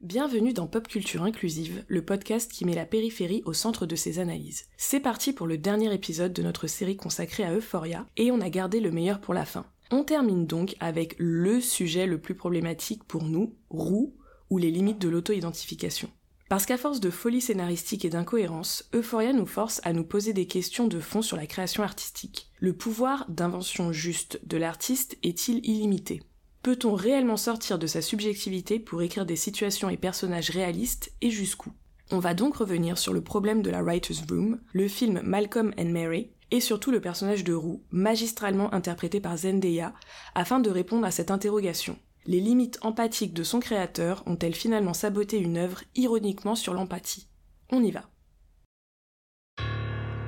[0.00, 4.20] Bienvenue dans Pop Culture Inclusive, le podcast qui met la périphérie au centre de ses
[4.20, 4.66] analyses.
[4.76, 8.48] C'est parti pour le dernier épisode de notre série consacrée à Euphoria, et on a
[8.48, 9.66] gardé le meilleur pour la fin.
[9.90, 14.14] On termine donc avec le sujet le plus problématique pour nous, roux,
[14.50, 16.08] ou les limites de l'auto-identification.
[16.48, 20.46] Parce qu'à force de folie scénaristique et d'incohérence, Euphoria nous force à nous poser des
[20.46, 22.52] questions de fond sur la création artistique.
[22.60, 26.22] Le pouvoir d'invention juste de l'artiste est-il illimité?
[26.62, 31.72] Peut-on réellement sortir de sa subjectivité pour écrire des situations et personnages réalistes et jusqu'où?
[32.10, 35.90] On va donc revenir sur le problème de la Writer's Room, le film Malcolm and
[35.90, 39.92] Mary, et surtout le personnage de Roux, magistralement interprété par Zendaya,
[40.34, 41.98] afin de répondre à cette interrogation.
[42.26, 47.28] Les limites empathiques de son créateur ont-elles finalement saboté une œuvre ironiquement sur l'empathie?
[47.70, 48.04] On y va.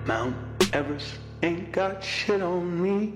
[0.07, 0.35] Mount
[0.73, 3.12] Everest ain't got shit on me.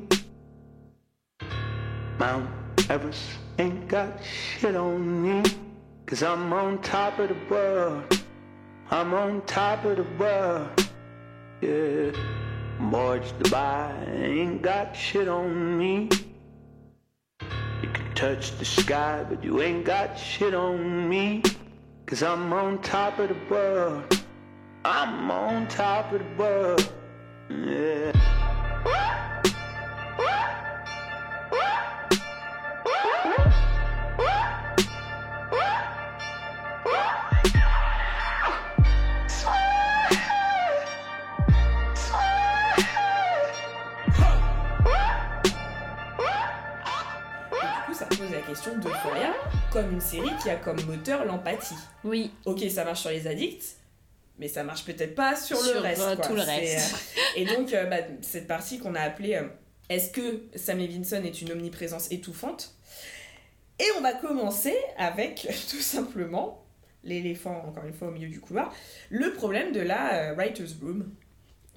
[2.19, 2.47] Mount
[2.91, 3.23] Everest
[3.59, 5.43] ain't got shit on me.
[6.05, 8.23] Cause I'm on top of the world.
[8.91, 10.69] I'm on top of the world.
[11.63, 12.13] Yeah.
[12.79, 16.11] Marge Dubai ain't got shit on me.
[17.83, 21.43] You can touch the sky, but you ain't got shit on me.
[22.05, 24.23] Cause I'm on top of the world.
[24.85, 26.93] I'm on top of the world.
[27.49, 28.13] Yeah.
[48.55, 49.33] Question d'Euphoria
[49.73, 51.75] comme une série qui a comme moteur l'empathie.
[52.05, 52.31] Oui.
[52.45, 53.77] Ok, ça marche sur les addicts,
[54.39, 56.03] mais ça marche peut-être pas sur, le reste.
[56.03, 56.95] Euh, tout le reste.
[56.95, 59.41] Euh, et donc, euh, bah, cette partie qu'on a appelée
[59.89, 62.75] Est-ce que Sam Levinson est une omniprésence étouffante?
[63.79, 66.65] Et on va commencer avec tout simplement
[67.03, 68.75] l'éléphant, encore une fois, au milieu du couloir,
[69.11, 71.11] le problème de la Writer's Room.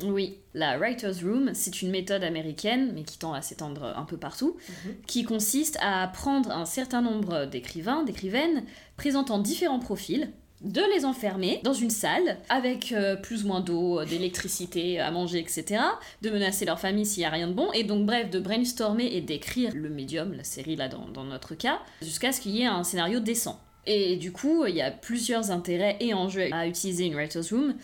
[0.03, 4.17] Oui, la Writer's Room, c'est une méthode américaine, mais qui tend à s'étendre un peu
[4.17, 4.95] partout, mhm.
[5.07, 8.63] qui consiste à prendre un certain nombre d'écrivains, d'écrivaines,
[8.95, 10.31] présentant différents profils,
[10.61, 15.39] de les enfermer dans une salle avec euh, plus ou moins d'eau, d'électricité, à manger,
[15.39, 15.81] etc.,
[16.21, 19.05] de menacer leur famille s'il n'y a rien de bon, et donc bref, de brainstormer
[19.05, 22.61] et d'écrire le médium, la série là dans, dans notre cas, jusqu'à ce qu'il y
[22.61, 23.61] ait un scénario décent.
[23.85, 27.75] Et du coup, il y a plusieurs intérêts et enjeux à utiliser une Writer's Room.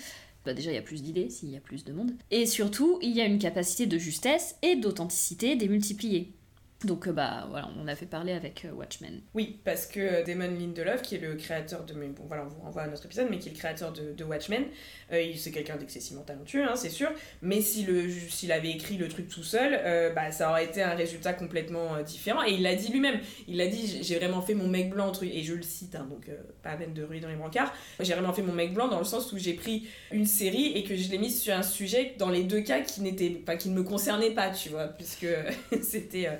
[0.45, 2.11] Bah déjà il y a plus d'idées s'il y a plus de monde.
[2.29, 6.33] Et surtout, il y a une capacité de justesse et d'authenticité démultipliée.
[6.83, 9.21] Donc euh, bah voilà, on a fait parler avec euh, Watchmen.
[9.33, 11.93] Oui, parce que euh, Damon Lindelof, qui est le créateur de...
[11.93, 14.63] Bon voilà, on vous renvoie à notre épisode, mais qui est le créateur de, Watchmen,
[15.09, 17.09] c'est quelqu'un d'excessivement talentueux, hein, c'est sûr,
[17.41, 19.79] mais s'il si avait écrit le truc tout seul,
[20.15, 22.43] bah, ça aurait été un résultat complètement différent.
[22.43, 25.43] Et il l'a dit lui-même, il l'a dit, j'ai vraiment fait mon mec blanc, et
[25.43, 26.29] je le cite, hein, donc
[26.63, 28.99] pas à peine de ruer dans les brancards, j'ai vraiment fait mon mec blanc dans
[28.99, 32.15] le sens où j'ai pris une série et que je l'ai mise sur un sujet,
[32.17, 35.27] dans les deux cas, qui, n'était, qui ne me concernait pas, tu vois, puisque
[35.81, 36.35] c'était euh,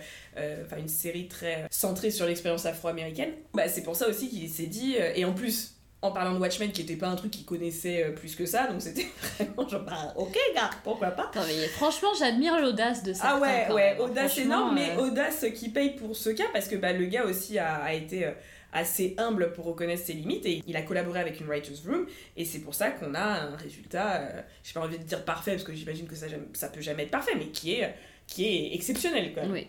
[0.66, 3.32] enfin une série très centrée sur l'expérience afro-américaine.
[3.54, 6.40] Bah, c'est pour ça aussi qu'il s'est dit, euh, et en plus, en parlant de
[6.40, 9.08] Watchmen qui était pas un truc qu'il connaissait euh, plus que ça donc c'était
[9.40, 11.32] vraiment genre bah ok gars pourquoi pas.
[11.76, 16.18] Franchement j'admire l'audace de ça ah ouais ouais audace énorme mais audace qui paye pour
[16.18, 18.28] ce cas parce que bah le gars aussi a, été
[18.74, 22.06] assez humble pour reconnaître ses limites et il a collaboré avec une writer's room
[22.36, 24.30] et c'est pour ça qu'on a un résultat
[24.62, 27.12] j'ai pas envie de dire parfait parce que j'imagine que ça ça peut jamais être
[27.12, 27.96] parfait mais qui est
[28.28, 29.44] qui est exceptionnel quoi.
[29.50, 29.68] Oui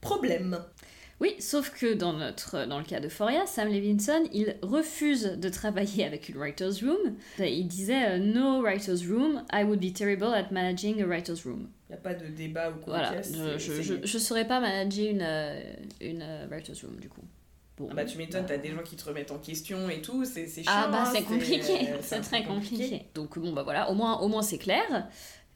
[0.00, 0.58] problème.
[1.20, 5.48] Oui, sauf que dans, notre, dans le cas de Foria, Sam Levinson, il refuse de
[5.50, 7.14] travailler avec une writer's room.
[7.38, 11.68] Il disait euh, No writer's room, I would be terrible at managing a writer's room.
[11.90, 12.98] Il n'y a pas de débat ou quoi.
[12.98, 15.60] Voilà, je ne saurais pas manager une, euh,
[16.00, 17.24] une euh, writer's room du coup.
[17.76, 20.24] Bon, ah bah tu m'étonnes, t'as des gens qui te remettent en question et tout,
[20.24, 20.64] c'est chiant.
[20.66, 23.06] Ah bah hein, c'est compliqué, c'est très compliqué.
[23.14, 25.08] Donc bon bah voilà, au moins, au moins c'est clair.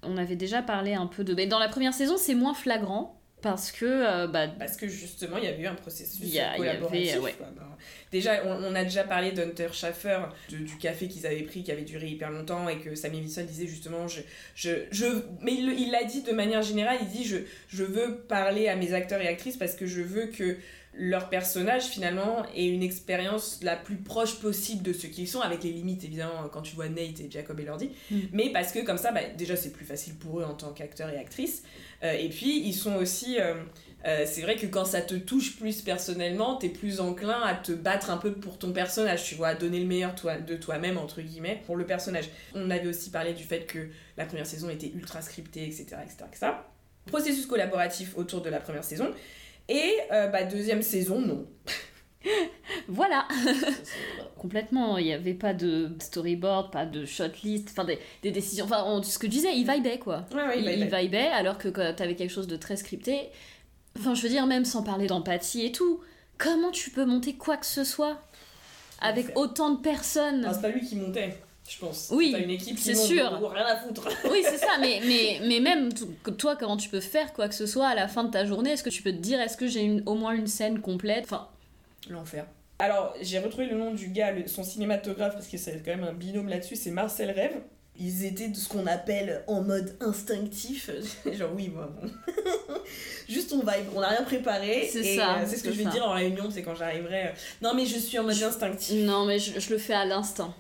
[0.03, 1.35] On avait déjà parlé un peu de...
[1.35, 5.37] Mais dans la première saison c'est moins flagrant, parce que euh, bah, parce que justement
[5.37, 7.21] il y a eu un processus collaboratif
[8.11, 12.09] déjà on, a déjà parlé d'Hunter Schaffer du café qu'ils avaient pris qui avait duré
[12.09, 14.23] hyper longtemps et que Sammy Wilson disait justement je
[14.55, 15.05] je, je
[15.43, 17.37] mais il l'a dit de manière générale il dit je
[17.69, 20.57] je veux parler à mes acteurs et actrices parce que je veux que
[20.97, 25.65] leur personnage finalement ait une expérience la plus proche possible de ce qu'ils sont avec
[25.65, 27.91] les limites évidemment quand tu vois Nate et Jacob Elordi.
[28.11, 28.19] Mm.
[28.33, 31.11] mais parce que comme ça bah, déjà c'est plus facile pour eux en tant qu'acteurs
[31.11, 31.63] et actrices
[32.13, 33.55] et puis ils sont aussi euh,
[34.07, 37.73] euh, c'est vrai que quand ça te touche plus personnellement t'es plus enclin à te
[37.73, 40.15] battre un peu pour ton personnage tu vois à donner le meilleur
[40.47, 44.27] de toi-même entre guillemets pour le personnage on avait aussi parlé du fait que la
[44.27, 46.47] première saison était ultra scriptée etc etc, etc.
[47.07, 49.11] processus collaboratif autour de la première saison
[49.69, 51.47] et euh, bah, deuxième saison, non.
[52.89, 53.27] voilà
[54.39, 59.01] Complètement, il n'y avait pas de storyboard, pas de shotlist, enfin des, des décisions, enfin
[59.03, 60.27] ce que je disais, il vibait quoi.
[60.35, 61.29] Ouais, ouais, il, il il vibait.
[61.29, 63.31] alors que quand t'avais quelque chose de très scripté,
[63.99, 66.01] enfin je veux dire, même sans parler d'empathie et tout,
[66.37, 68.21] comment tu peux monter quoi que ce soit
[69.01, 71.39] avec autant de personnes Ah, c'est pas lui qui montait,
[71.69, 72.09] je pense.
[72.13, 73.41] Oui, T'as une équipe qui c'est monte, sûr.
[73.41, 74.09] donc rien à foutre.
[74.31, 75.89] Oui, c'est ça, mais, mais, mais même
[76.39, 78.71] toi, comment tu peux faire quoi que ce soit à la fin de ta journée?
[78.73, 81.25] Est-ce que tu peux te dire, est-ce que j'ai une- au moins une scène complète?
[81.25, 81.49] Enfin,
[82.11, 82.47] L'enfer.
[82.79, 86.05] Alors, j'ai retrouvé le nom du gars, le- son cinématographe, parce que c'est quand même
[86.05, 87.55] un binôme là-dessus, c'est Marcel Rêve.
[87.97, 90.91] Ils étaient de ce qu'on appelle en mode instinctif.
[91.33, 92.11] Genre, oui, moi, bon.
[93.29, 94.89] Juste on vibe, on n'a rien préparé.
[94.91, 95.91] C'est ça, euh, c'est ce que je vais ça.
[95.91, 97.29] dire en réunion, c'est quand j'arriverai.
[97.29, 97.31] euh,
[97.63, 99.01] Non, mais je suis en mode instinctif.
[99.05, 100.53] non, mais je, je le fais à l'instinct.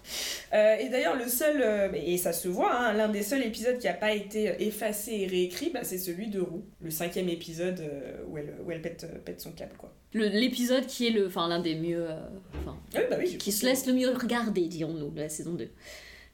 [0.55, 3.79] Euh, et d'ailleurs, le seul, euh, et ça se voit, hein, l'un des seuls épisodes
[3.79, 7.81] qui n'a pas été effacé et réécrit, bah, c'est celui de Roux, le cinquième épisode
[7.81, 9.93] euh, où elle, où elle pète, pète son câble, quoi.
[10.15, 12.09] L'épisode qui est le, enfin, l'un des mieux.
[12.09, 12.17] euh,
[12.61, 15.55] enfin, Oui, bah oui, j'ai qui se laisse le mieux regarder, dirons-nous, de la saison
[15.55, 15.69] 2.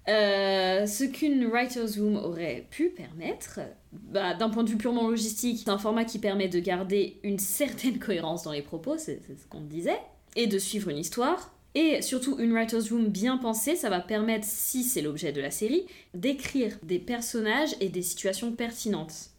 [0.08, 3.60] Euh, ce qu'une writer's room aurait pu permettre,
[3.92, 7.38] bah, d'un point de vue purement logistique, c'est un format qui permet de garder une
[7.38, 9.98] certaine cohérence dans les propos, c'est c'est ce qu'on disait,
[10.36, 11.54] et de suivre une histoire.
[11.74, 15.52] Et surtout, une writer's room bien pensée, ça va permettre, si c'est l'objet de la
[15.52, 19.30] série, d'écrire des personnages et des situations pertinentes.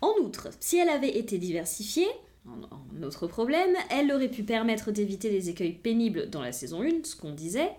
[0.00, 2.08] En outre, si elle avait été diversifiée,
[2.46, 7.04] un autre problème, elle aurait pu permettre d'éviter les écueils pénibles dans la saison 1,
[7.04, 7.70] ce qu'on disait,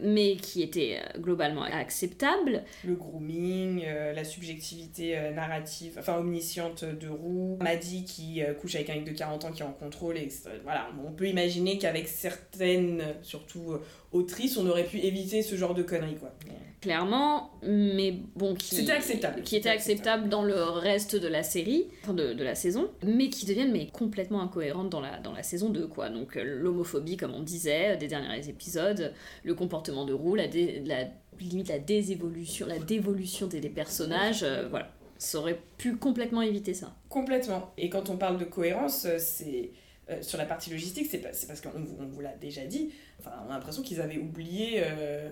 [0.00, 2.64] mais qui étaient euh, globalement acceptables.
[2.84, 8.90] Le grooming, euh, la subjectivité euh, narrative, enfin omnisciente de Roux, Maddy qui couche avec
[8.90, 10.28] un mec de 40 ans qui est en contrôle, et
[10.62, 13.76] voilà, on peut imaginer qu'avec certaines, surtout
[14.14, 16.32] euh, autrices, on aurait pu éviter ce genre de conneries, quoi.
[16.80, 19.40] Clairement, mais bon, qui, C'était acceptable.
[19.42, 23.30] qui était acceptable dans le reste de la série, enfin de, de la saison, mais
[23.30, 26.10] qui deviennent mais complètement incohérentes dans la, dans la saison 2, quoi.
[26.10, 29.14] Donc euh, l'homophobie, comme on disait, des derniers épisodes,
[29.44, 31.06] le comportement de Roux, la, dé- la
[31.40, 34.90] limite la désévolution, la dévolution des, des personnages, euh, voilà.
[35.16, 36.94] Ça aurait pu complètement éviter ça.
[37.08, 37.72] Complètement.
[37.78, 39.70] Et quand on parle de cohérence, euh, c'est
[40.10, 42.92] euh, sur la partie logistique, c'est parce qu'on on vous l'a déjà dit.
[43.20, 44.82] Enfin, on a l'impression qu'ils avaient oublié.
[44.84, 45.30] euh,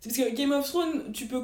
[0.00, 1.42] C'est parce que Game of Thrones, tu peux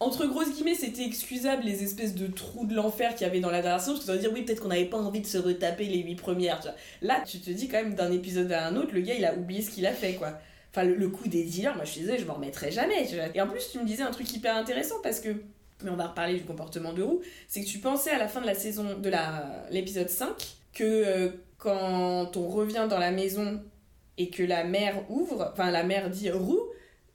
[0.00, 3.50] entre grosses guillemets, c'était excusable les espèces de trous de l'enfer qu'il y avait dans
[3.50, 5.26] la dernière saison, parce que tu vas dire oui, peut-être qu'on n'avait pas envie de
[5.26, 6.60] se retaper les huit premières.
[6.60, 6.76] tu vois.
[7.02, 9.34] Là, tu te dis quand même d'un épisode à un autre, le gars il a
[9.34, 10.38] oublié ce qu'il a fait quoi.
[10.70, 13.08] Enfin, le, coup des dealers, moi je suis désolée, je m'en remettrai jamais.
[13.34, 15.30] Et en plus, tu me disais un truc hyper intéressant parce que,
[15.82, 18.40] mais on va reparler du comportement de Roux, c'est que tu pensais à la fin
[18.40, 20.28] de la saison, de la l'épisode 5,
[20.74, 23.60] que euh, quand on revient dans la maison
[24.16, 26.62] et que la mère ouvre, enfin la mère dit Roux,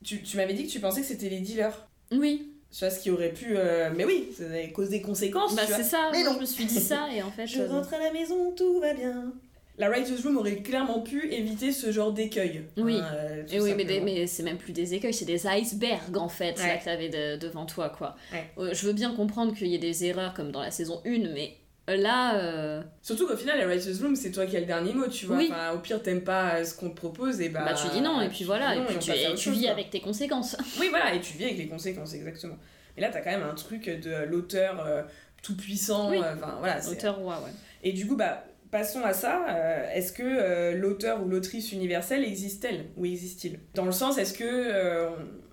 [0.04, 1.86] tu, tu m'avais dit que tu pensais que c'était les dealers.
[2.12, 3.56] Oui, Tu vois, ce qui aurait pu.
[3.56, 5.54] euh, Mais oui, ça avait causé des conséquences.
[5.54, 6.34] bah c'est ça, Mais non.
[6.34, 7.46] je me suis dit ça, et en fait...
[7.48, 9.32] Je euh, rentre à la maison, tout va bien.
[9.76, 12.62] La Writer's Room aurait clairement pu éviter ce genre d'écueil.
[12.76, 12.96] Oui.
[13.00, 16.16] Hein, euh, Et oui, mais, des- mais c'est même plus des écueils, c'est des icebergs
[16.16, 16.66] en fait, Ouais.
[16.68, 18.14] là que t'avais de- devant toi, quoi.
[18.32, 18.72] Ouais.
[18.74, 21.54] Je veux bien comprendre qu'il y ait des erreurs comme dans la saison 1, mais
[21.88, 25.06] là, euh, Surtout qu'au final, la Writer's Room, c'est toi qui as le dernier mot,
[25.08, 25.36] tu vois.
[25.36, 25.48] Oui.
[25.50, 27.64] Enfin, au pire, t'aimes pas euh, ce qu'on te propose, et bah.
[27.64, 29.70] bah, tu dis non, et puis voilà, non, et puis tu, et chose, vis quoi.
[29.72, 30.56] avec tes conséquences.
[30.80, 32.56] Oui, voilà, et tu vis avec les conséquences, exactement.
[32.96, 35.02] Mais là, t'as quand même un truc de l'auteur euh,
[35.42, 36.10] tout puissant.
[36.10, 36.18] Oui.
[36.18, 36.80] Enfin, voilà.
[36.80, 37.50] c'est- Auteur roi, ouais.
[37.82, 39.44] Et du coup, bah, passons à ça.
[39.50, 43.58] Euh, est-ce que l'auteur ou l'autrice universelle existe-t-elle Ou existe-t-il?
[43.74, 45.08] Dans le sens, est-ce que.
[45.10, 45.44] on-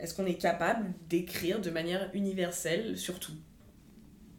[0.00, 3.32] est-ce qu'on est capable d'écrire de manière universelle sur tout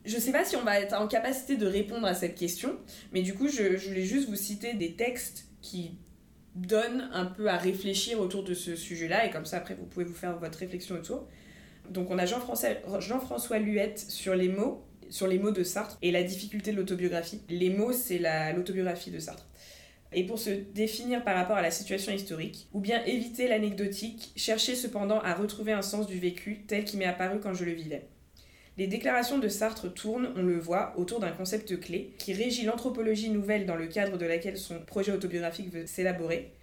[0.09, 2.75] Je sais pas si on va être en capacité de répondre à cette question,
[3.13, 5.91] mais du coup, je, voulais juste vous citer des textes qui
[6.55, 10.05] donnent un peu à réfléchir autour de ce sujet-là, et comme ça, après, vous pouvez
[10.05, 11.27] vous faire votre réflexion autour.
[11.91, 16.21] Donc, on a Jean-François Luette sur les mots sur les mots de Sartre et la
[16.23, 17.41] difficulté de l'autobiographie.
[17.49, 19.47] Les mots, c'est la- l'autobiographie de Sartre.
[20.11, 24.75] Et pour se définir par rapport à la situation historique, ou bien éviter l'anecdotique, chercher
[24.75, 28.07] cependant à retrouver un sens du vécu tel qu'il m'est apparu quand je le vivais.
[28.79, 33.29] Les déclarations de Sartre tournent, on le voit, autour d'un concept clé qui régit l'anthropologie
[33.29, 36.53] nouvelle dans le cadre de laquelle son projet autobiographique veut s'élaborer.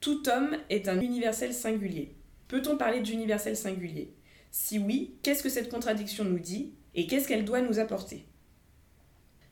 [0.00, 2.14] Tout homme est un universel singulier.
[2.48, 4.14] Peut-on parler d'universel singulier?
[4.50, 8.24] Si oui, qu'est-ce que cette contradiction nous dit et qu'est-ce qu'elle doit nous apporter?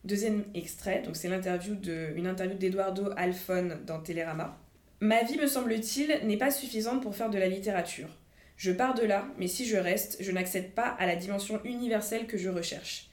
[0.05, 4.59] Deuxième extrait, donc c'est l'interview de, une interview d'Eduardo Alfon dans Télérama.
[5.01, 8.09] Ma vie, me semble-t-il, n'est pas suffisante pour faire de la littérature.
[8.57, 12.27] Je pars de là, mais si je reste, je n'accède pas à la dimension universelle
[12.27, 13.11] que je recherche.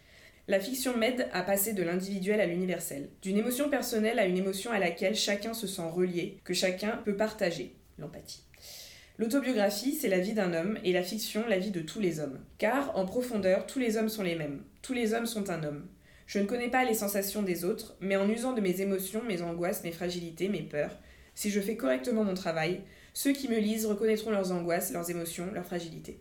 [0.47, 4.71] La fiction m'aide à passer de l'individuel à l'universel, d'une émotion personnelle à une émotion
[4.71, 8.43] à laquelle chacun se sent relié, que chacun peut partager, l'empathie.
[9.17, 12.39] L'autobiographie, c'est la vie d'un homme, et la fiction, la vie de tous les hommes.
[12.57, 14.63] Car, en profondeur, tous les hommes sont les mêmes.
[14.81, 15.88] Tous les hommes sont un homme.
[16.25, 19.41] Je ne connais pas les sensations des autres, mais en usant de mes émotions, mes
[19.41, 20.97] angoisses, mes fragilités, mes peurs,
[21.35, 22.81] Si je fais correctement mon travail,
[23.13, 26.20] ceux qui me lisent reconnaîtront leurs angoisses, leurs émotions, leurs fragilités.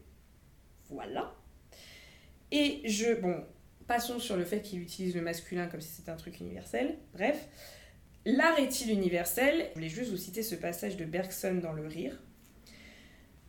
[0.91, 1.35] Voilà.
[2.51, 3.15] Et je.
[3.15, 3.45] Bon,
[3.87, 6.99] passons sur le fait qu'il utilise le masculin comme si c'était un truc universel.
[7.15, 7.49] Bref.
[8.25, 9.67] L'art est-il universel?
[9.71, 12.23] Je voulais juste vous citer ce passage de Bergson dans Le Rire.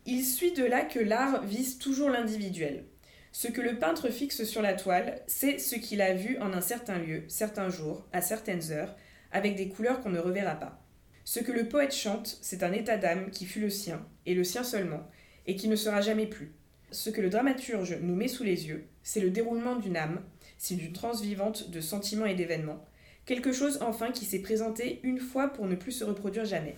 [0.08, 2.86] Il suit de là que l'art vise toujours l'individuel.
[3.32, 6.62] Ce que le peintre fixe sur la toile, c'est ce qu'il a vu en un
[6.62, 8.96] certain lieu, certains jours, à certaines heures,
[9.32, 10.83] avec des couleurs qu'on ne reverra pas.
[11.25, 14.44] Ce que le poète chante, c'est un état d'âme qui fut le sien, et le
[14.44, 15.10] sien seulement,
[15.48, 16.51] et qui ne sera jamais plus.
[16.92, 20.22] Ce que le dramaturge nous met sous les yeux, c'est le déroulement d'une âme,
[20.58, 22.86] c'est d'une transe vivante de sentiments et d'événements,
[23.25, 26.75] quelque chose enfin qui s'est présenté une fois pour ne plus se reproduire jamais.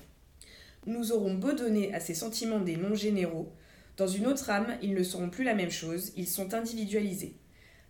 [0.85, 3.51] Nous aurons beau donner à ces sentiments des noms généraux,
[3.97, 7.35] dans une autre âme, ils ne seront plus la même chose, ils sont individualisés.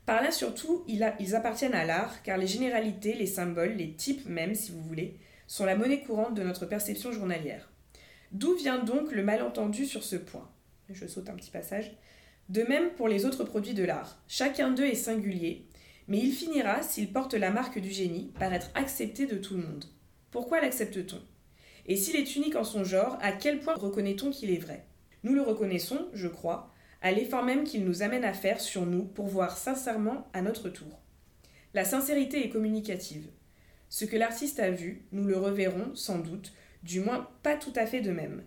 [0.05, 4.53] Par là surtout, ils appartiennent à l'art, car les généralités, les symboles, les types même,
[4.53, 7.71] si vous voulez, sont la monnaie courante de notre perception journalière.
[8.31, 10.49] D'où vient donc le malentendu sur ce point?
[10.89, 11.95] Je saute un petit passage.
[12.49, 14.21] De même pour les autres produits de l'art.
[14.27, 15.67] Chacun d'eux est singulier,
[16.07, 19.63] mais il finira, s'il porte la marque du génie, par être accepté de tout le
[19.63, 19.85] monde.
[20.31, 21.21] Pourquoi l'accepte-t-on?
[21.87, 24.85] Et s'il est unique en son genre, à quel point reconnaît-on qu'il est vrai?
[25.23, 26.71] Nous le reconnaissons, je crois,
[27.01, 30.69] à l'effort même qu'il nous amène à faire sur nous pour voir sincèrement à notre
[30.69, 30.99] tour.
[31.73, 33.29] La sincérité est communicative.
[33.97, 36.51] Ce que l'artiste a vu, nous le reverrons sans doute,
[36.83, 38.43] du moins pas tout à fait de même.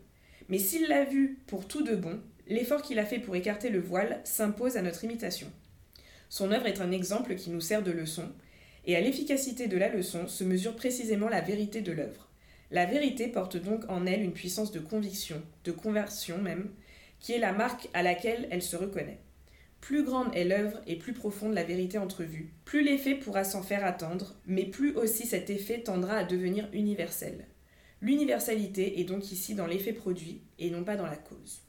[0.50, 3.80] Mais s'il l'a vu pour tout de bon, l'effort qu'il a fait pour écarter le
[3.80, 5.50] voile s'impose à notre imitation.
[6.28, 8.30] Son œuvre est un exemple qui nous sert de leçon,
[8.84, 12.28] et à l'efficacité de la leçon se mesure précisément la vérité de l'œuvre.
[12.70, 16.68] La vérité porte donc en elle une puissance de conviction, de conversion même,
[17.20, 19.20] qui est la marque à laquelle elle se reconnaît.
[19.80, 23.84] Plus grande est l'œuvre et plus profonde la vérité entrevue, plus l'effet pourra s'en faire
[23.84, 27.46] attendre, mais plus aussi cet effet tendra à devenir universel.
[28.00, 31.62] L'universalité est donc ici dans l'effet produit et non pas dans la cause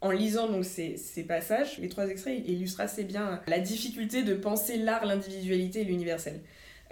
[0.00, 4.76] en lisant donc ces, passages, les trois extraits illustrent assez bien la difficulté de penser
[4.76, 6.40] l'art, l'individualité et l'universel.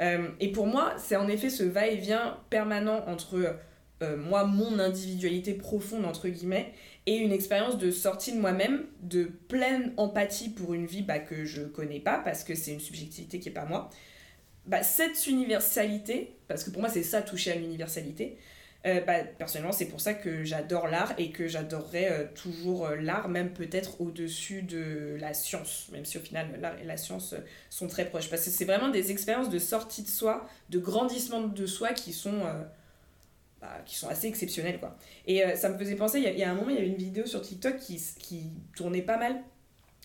[0.00, 3.56] Euh, et pour moi, c'est en effet ce va-et-vient permanent entre
[4.02, 6.72] euh, moi, mon individualité profonde, entre guillemets,
[7.06, 11.44] et une expérience de sortie de moi-même, de pleine empathie pour une vie bah, que
[11.44, 13.90] je connais pas, parce que c'est une subjectivité qui est pas moi.
[14.66, 18.38] Bah, cette universalité, parce que pour moi c'est ça toucher à l'universalité,
[18.86, 22.96] euh, bah, personnellement, c'est pour ça que j'adore l'art et que j'adorerais euh, toujours euh,
[22.96, 27.34] l'art, même peut-être au-dessus de la science, même si au final l'art et la science
[27.68, 28.30] sont très proches.
[28.30, 32.12] Parce que c'est vraiment des expériences de sortie de soi, de grandissement de soi qui
[32.12, 32.42] sont,
[33.84, 34.78] qui sont assez exceptionnelles.
[34.78, 34.96] Quoi.
[35.26, 37.26] Et ça me faisait penser, il y, a un moment, il y avait une vidéo
[37.26, 39.36] sur TikTok qui, qui tournait pas mal.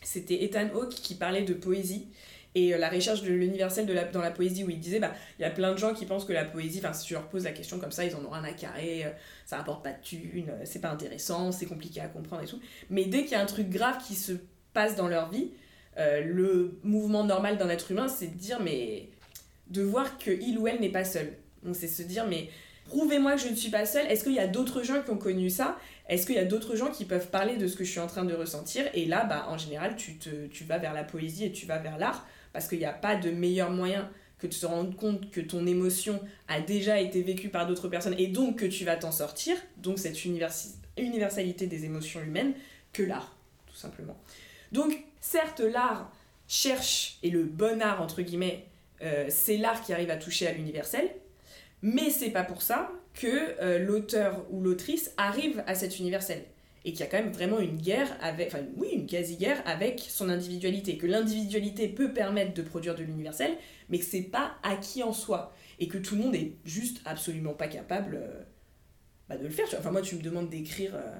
[0.03, 2.08] C'était Ethan Hawke qui parlait de poésie
[2.56, 5.46] et euh, la recherche de l'universel dans la poésie où il disait bah il y
[5.46, 7.51] a plein de gens qui pensent que la poésie enfin si tu leur poses la
[7.51, 9.10] question comme ça ils en ont rien à carrer euh,
[9.46, 12.60] ça apporte pas de thunes euh, c'est pas intéressant c'est compliqué à comprendre et tout
[12.89, 14.34] mais dès qu'il y a un truc grave qui se
[14.74, 15.51] passe dans leur vie
[15.98, 19.10] le mouvement normal d'un être humain c'est de dire mais
[19.68, 22.50] de voir que il ou elle n'est pas seul donc c'est se dire mais
[22.86, 24.08] prouvez-moi que je ne suis pas seule.
[24.08, 25.78] Est-ce qu'il y a d'autres gens qui ont connu ça?
[26.10, 28.08] Est-ce qu'il y a d'autres gens qui peuvent parler de ce que je suis en
[28.08, 28.86] train de ressentir?
[28.94, 31.78] Et là bah en général tu te tu vas vers la poésie et tu vas
[31.78, 34.10] vers l'art parce qu'il n'y a pas de meilleur moyen
[34.42, 38.16] que de se rendre compte que ton émotion a déjà été vécue par d'autres personnes
[38.18, 42.54] et donc que tu vas t'en sortir, donc cette universalité des émotions humaines,
[42.92, 44.20] que l'art, tout simplement.
[44.72, 46.12] Donc, certes, l'art
[46.48, 48.66] cherche, et le bon art, entre guillemets,
[49.04, 51.10] euh, c'est l'art qui arrive à toucher à l'universel,
[51.82, 53.28] mais c'est pas pour ça que
[53.62, 56.44] euh, l'auteur ou l'autrice arrive à cet universel
[56.84, 60.00] et qu'il y a quand même vraiment une guerre avec, enfin oui, une quasi-guerre avec
[60.00, 63.52] son individualité, que l'individualité peut permettre de produire de l'universel,
[63.90, 67.54] mais que c'est pas acquis en soi, et que tout le monde est juste absolument
[67.54, 68.42] pas capable euh,
[69.30, 69.68] bah, de le faire.
[69.78, 71.18] Enfin moi tu me demandes d'écrire, euh,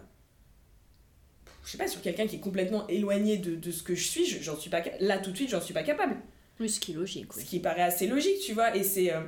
[1.64, 4.26] je sais pas, sur quelqu'un qui est complètement éloigné de, de ce que je suis,
[4.26, 6.16] j'en suis pas, là tout de suite j'en suis pas capable.
[6.60, 7.34] Oui, ce qui est logique.
[7.34, 9.14] Ce qui paraît assez logique, tu vois, et c'est...
[9.14, 9.22] Euh,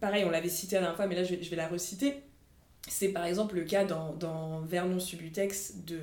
[0.00, 2.22] pareil, on l'avait cité la dernière fois, mais là je vais, la reciter
[2.88, 5.98] c'est par exemple le cas dans, dans Vernon Subutex de,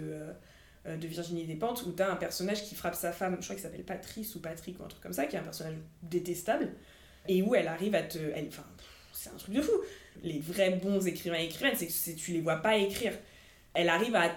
[0.87, 3.55] euh, de Virginie Despentes, où tu as un personnage qui frappe sa femme, je crois
[3.55, 6.69] qu'il s'appelle Patrice ou Patrick ou un truc comme ça, qui est un personnage détestable,
[7.27, 8.17] et où elle arrive à te.
[8.47, 8.65] enfin,
[9.13, 9.79] c'est un truc de fou.
[10.23, 13.13] Les vrais bons écrivains et écrivaines, c'est que tu les vois pas écrire.
[13.75, 14.31] Elle arrive à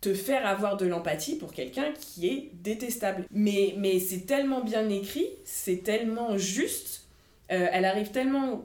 [0.00, 3.26] te faire avoir de l'empathie pour quelqu'un qui est détestable.
[3.30, 7.05] Mais, mais c'est tellement bien écrit, c'est tellement juste,
[7.50, 8.64] euh, elle arrive tellement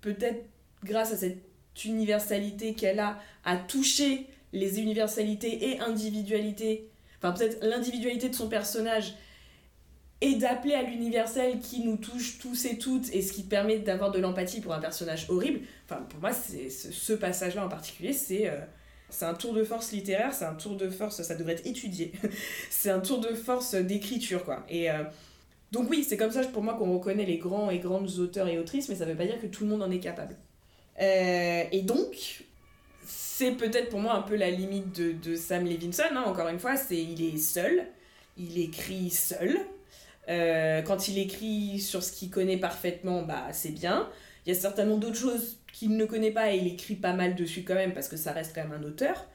[0.00, 0.44] peut-être
[0.84, 1.38] grâce à cette
[1.84, 6.88] universalité qu'elle a, à toucher les universalités et individualités,
[7.18, 9.14] enfin peut-être l'individualité de son personnage
[10.20, 14.10] et d'appeler à l'universel qui nous touche tous et toutes et ce qui permet d'avoir
[14.10, 15.60] de l'empathie pour un personnage horrible.
[15.84, 18.56] Enfin, pour moi, c'est ce, passage-là en particulier, c'est euh,
[19.08, 22.12] c'est un tour de force littéraire, c'est un tour de force, ça devrait être étudié.
[22.70, 24.64] c'est un tour de force d'écriture, quoi.
[24.68, 25.04] Et euh,
[25.76, 28.58] donc oui, c'est comme ça pour moi qu'on reconnaît les grands et grandes auteurs et
[28.58, 30.34] autrices, mais ça veut pas dire que tout le monde en est capable.
[31.02, 32.44] Euh, et donc,
[33.06, 36.58] c'est peut-être pour moi un peu la limite de, de Sam Levinson, hein, encore une
[36.58, 37.84] fois, c'est il est seul,
[38.38, 39.58] il écrit seul,
[40.30, 44.08] euh, quand il écrit sur ce qu'il connaît parfaitement, bah c'est bien.
[44.46, 47.34] Il y a certainement d'autres choses qu'il ne connaît pas et il écrit pas mal
[47.34, 49.26] dessus quand même parce que ça reste quand même un auteur.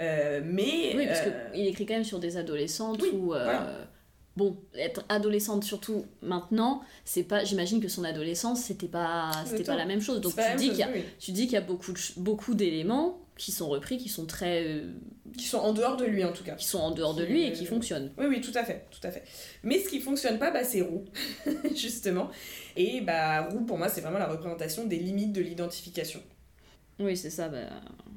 [0.00, 1.20] Euh, mais oui, parce
[1.52, 3.34] qu'il écrit quand même sur des adolescentes ou
[4.36, 9.76] bon, être adolescente surtout maintenant, c'est pas, j'imagine que son adolescence c'était pas, c'était pas
[9.76, 10.20] la même chose.
[10.20, 13.52] Donc tu dis, qu'il y a, tu dis qu'il y a beaucoup, beaucoup d'éléments qui
[13.52, 14.64] sont repris, qui sont très.
[14.64, 14.92] Euh,
[15.36, 16.54] qui sont en dehors de lui en tout cas.
[16.56, 18.12] Qui sont en dehors de lui et qui fonctionnent.
[18.18, 19.24] Oui, oui, tout à fait, tout à fait.
[19.62, 21.06] Mais ce qui fonctionne pas, bah, c'est Roux,
[21.74, 22.30] justement.
[22.76, 26.20] Et bah, Roux, pour moi, c'est vraiment la représentation des limites de l'identification.
[26.98, 27.48] Oui, c'est ça.
[27.48, 27.60] Bah,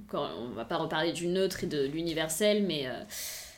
[0.03, 2.87] encore, on va pas reparler du neutre et de l'universel, mais.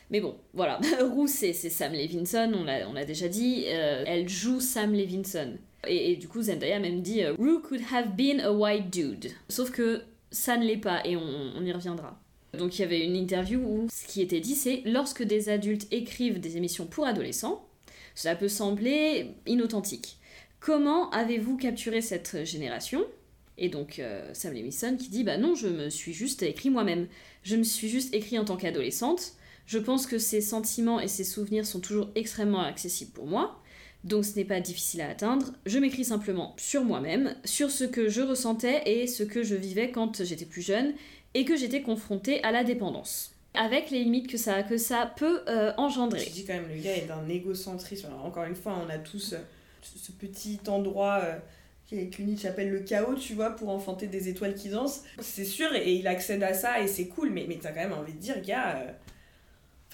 [0.05, 0.79] Euh, mais bon, voilà.
[1.01, 3.65] Roux, c'est Sam Levinson, on l'a déjà dit.
[3.67, 5.57] Euh, elle joue Sam Levinson.
[5.87, 9.31] Et, du coup, Zendaya même dit Roux could have been a white dude.
[9.49, 12.19] Sauf que ça ne l'est pas et on, y reviendra.
[12.57, 15.87] Donc il y avait une interview où ce qui était dit c'est lorsque des adultes
[15.91, 17.67] écrivent des émissions pour adolescents,
[18.15, 20.17] cela peut sembler inauthentique.
[20.59, 23.05] Comment avez-vous capturé cette génération?
[23.57, 27.07] Et donc euh, Sam Levinson qui dit bah non, je me suis juste écrit moi-même.
[27.43, 29.33] Je me suis juste écrit en tant qu'adolescente.
[29.65, 33.61] Je pense que ces sentiments et ces souvenirs sont toujours extrêmement accessibles pour moi
[34.05, 35.47] donc ce n'est pas difficile à atteindre.
[35.65, 39.89] Je m'écris simplement sur moi-même, sur ce que je ressentais et ce que je vivais
[39.89, 40.93] quand j'étais plus jeune
[41.33, 43.31] et que j'étais confrontée à la dépendance.
[43.55, 46.19] Avec les limites que ça, que ça peut euh, engendrer.
[46.19, 48.09] Je dis quand même, le gars est d'un égocentrisme.
[48.23, 49.37] encore une fois, on a tous euh,
[49.81, 54.55] ce petit endroit euh, que Nietzsche appelle le chaos, tu vois, pour enfanter des étoiles
[54.55, 55.03] qui dansent.
[55.19, 57.93] C'est sûr, et, il accède à ça et c'est cool, mais, mais t'as quand même
[57.93, 58.93] envie de dire, gars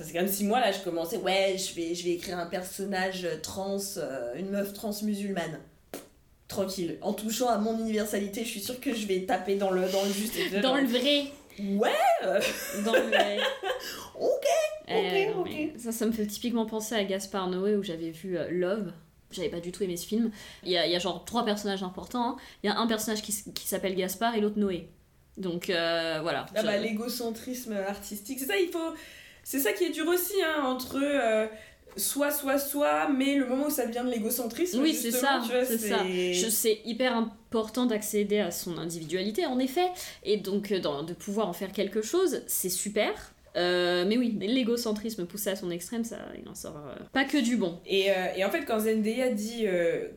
[0.03, 3.27] c'est comme si moi, là, je commençais, ouais, je vais, je vais écrire un personnage
[3.41, 5.59] trans, euh, une meuf trans musulmane.
[6.47, 6.97] Tranquille.
[7.01, 10.03] En touchant à mon universalité, je suis sûre que je vais taper dans le, dans
[10.03, 10.35] le juste.
[10.61, 11.25] dans le vrai.
[11.59, 11.91] Ouais
[12.83, 13.39] Dans le vrai.
[14.19, 14.47] ok,
[14.87, 15.79] eh, ok, ok.
[15.79, 18.91] Ça, ça me fait typiquement penser à Gaspard Noé où j'avais vu euh, Love.
[19.31, 20.31] J'avais pas du tout aimé ce film.
[20.63, 22.31] Il y a, il y a genre trois personnages importants.
[22.31, 22.37] Hein.
[22.63, 24.89] Il y a un personnage qui, qui s'appelle Gaspard et l'autre Noé.
[25.37, 26.45] Donc euh, voilà.
[26.55, 28.93] Ah bah, l'égocentrisme artistique, c'est ça, il faut
[29.43, 31.47] c'est ça qui est dur aussi, hein, entre euh,
[31.97, 34.81] soit, soit, soit, mais le moment où ça devient de l'égocentrisme.
[34.81, 35.41] Oui, c'est ça.
[35.65, 36.03] C'est ça.
[36.49, 39.89] C'est hyper important d'accéder à son individualité, en effet,
[40.23, 43.33] et donc euh, de pouvoir en faire quelque chose, c'est super.
[43.57, 47.37] Euh, mais oui, l'égocentrisme poussé à son extrême, ça, il en sort euh, pas que
[47.37, 47.79] du bon.
[47.85, 49.65] Et, euh, et en fait, quand Zendaya dit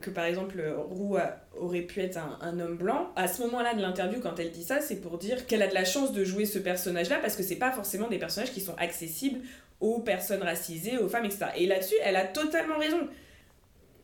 [0.00, 1.16] que par exemple Roux
[1.58, 4.62] aurait pu être un, un, homme blanc, à ce moment-là de l'interview, quand elle dit
[4.62, 7.42] ça, c'est pour dire qu'elle a de la chance de jouer ce personnage-là parce que
[7.42, 9.40] c'est pas forcément des personnages qui sont accessibles
[9.80, 11.46] aux personnes racisées, aux femmes, etc.
[11.56, 13.00] Et là-dessus, elle a totalement raison.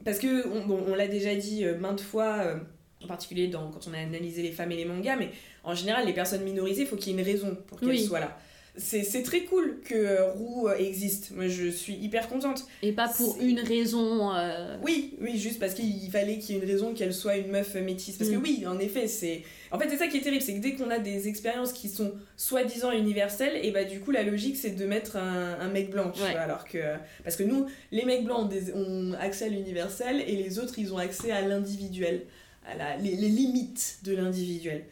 [0.04, 2.56] Parce que, on, on l'a déjà dit maintes fois,
[3.02, 5.30] en particulier dans, quand on a analysé les femmes et les mangas, mais
[5.62, 8.18] en général, les personnes minorisées, il faut qu'il y ait une raison pour qu'elles soient
[8.18, 8.36] là
[8.80, 11.32] c'est très cool que euh, Roux euh, existe.
[11.32, 12.66] Moi, je suis hyper contente.
[12.82, 14.34] Et pas pour une raison.
[14.34, 17.50] Euh, oui, oui, juste parce qu'il fallait qu'il y ait une raison qu'elle soit une
[17.50, 18.16] meuf métisse.
[18.16, 18.42] Parce que mm.
[18.42, 19.42] oui, en effet, c'est.
[19.70, 21.88] En fait, c'est ça qui est terrible, c'est que dès qu'on a des expériences qui
[21.88, 26.10] sont soi-disant universelles, et bah du coup, la logique, c'est de mettre un, mec blanc,
[26.14, 26.78] vois, alors que.
[27.22, 30.98] Parce que nous, les mecs blancs ont, accès à l'universel et les autres, ils ont
[30.98, 32.22] accès à l'individuel,
[32.66, 34.84] à la, les limites de l'individuel.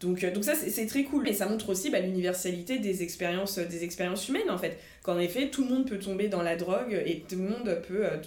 [0.00, 1.28] Donc, euh, donc ça, c'est très cool.
[1.28, 4.78] Et ça montre aussi bah, l'universalité des expériences, des expériences humaines, en fait.
[5.02, 8.04] Qu'en effet, tout le monde peut tomber dans la drogue et tout le monde peut
[8.04, 8.18] euh,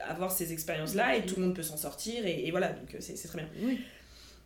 [0.00, 2.26] avoir ces expériences-là et tout le monde peut s'en sortir.
[2.26, 3.48] Et, voilà, donc euh, c'est très bien.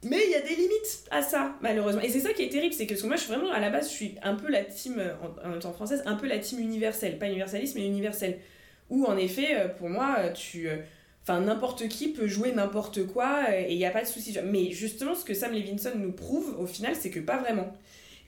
[0.05, 2.03] Mais il y a des limites à ça, malheureusement.
[2.03, 3.91] Et c'est ça qui est terrible, c'est que, moi, je suis vraiment, à la base,
[3.91, 5.03] je suis un peu la team,
[5.45, 7.19] en, en temps française, un peu la team universelle.
[7.19, 8.39] Pas universaliste, mais universelle.
[8.91, 10.69] Où, en effet, pour moi, tu
[11.29, 14.35] Enfin, n'importe qui peut jouer n'importe quoi et il n'y a pas de souci.
[14.47, 17.71] Mais justement, ce que Sam Levinson nous prouve au final, c'est que pas vraiment.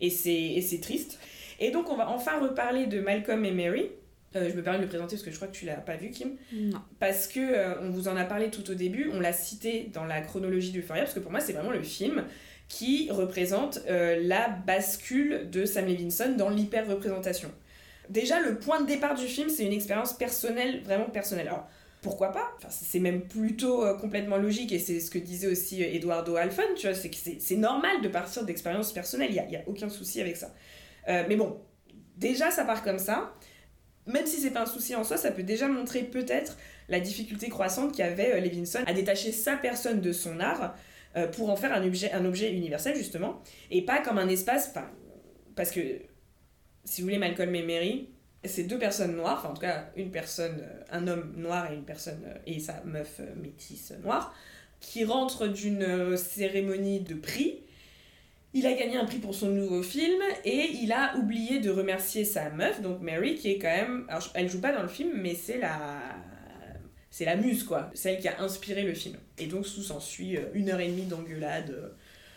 [0.03, 1.19] Et c'est triste.
[1.61, 3.87] Et donc, on va enfin reparler de Malcolm et Mary.
[4.37, 5.97] Euh, je me permets de le présenter parce que je crois que tu l'as pas
[5.97, 6.37] vu, Kim.
[6.53, 6.79] Non.
[6.99, 10.05] Parce que euh, on vous en a parlé tout au début, on l'a cité dans
[10.05, 12.25] la chronologie du Euphoria, parce que pour moi, c'est vraiment le film
[12.69, 17.51] qui représente euh, la bascule de Sam Levinson dans l'hyper-représentation.
[18.11, 21.49] Déjà, le point de départ du film, c'est une expérience personnelle, vraiment personnelle.
[21.49, 21.67] Alors,
[22.03, 22.53] pourquoi pas?
[22.57, 26.37] Enfin, C'est même plutôt euh, complètement logique et c'est ce que disait aussi euh, Eduardo
[26.37, 29.89] Alfon, tu vois, c'est que c'est normal de partir d'expériences personnelles, il n'y a, aucun
[29.89, 30.55] souci avec ça.
[31.09, 31.61] Euh, mais bon,
[32.17, 33.35] déjà ça part comme ça,
[34.07, 36.57] même si c'est pas un souci en soi, ça peut déjà montrer peut-être
[36.89, 40.75] la difficulté croissante qu'avait Levinson à détacher sa personne de son art
[41.33, 44.73] pour en faire un objet, un objet universel, justement, et pas comme un espace.
[45.55, 45.81] Parce que,
[46.85, 48.09] si vous voulez, Malcolm et Mary,
[48.45, 51.85] c'est deux personnes noires, enfin en tout cas une personne, un homme noir et une
[51.85, 54.35] personne et sa meuf métisse noire,
[54.81, 57.61] qui rentrent d'une cérémonie de prix
[58.53, 62.25] il a gagné un prix pour son nouveau film et il a oublié de remercier
[62.25, 64.07] sa meuf, donc Mary, qui est quand même.
[64.09, 66.01] Alors, elle joue pas dans le film, mais c'est la.
[67.13, 67.91] C'est la muse, quoi.
[67.95, 69.19] Celle qui a inspiré le film.
[69.37, 71.89] Et donc, sous s'ensuit euh, une heure et demie d'engueulade euh,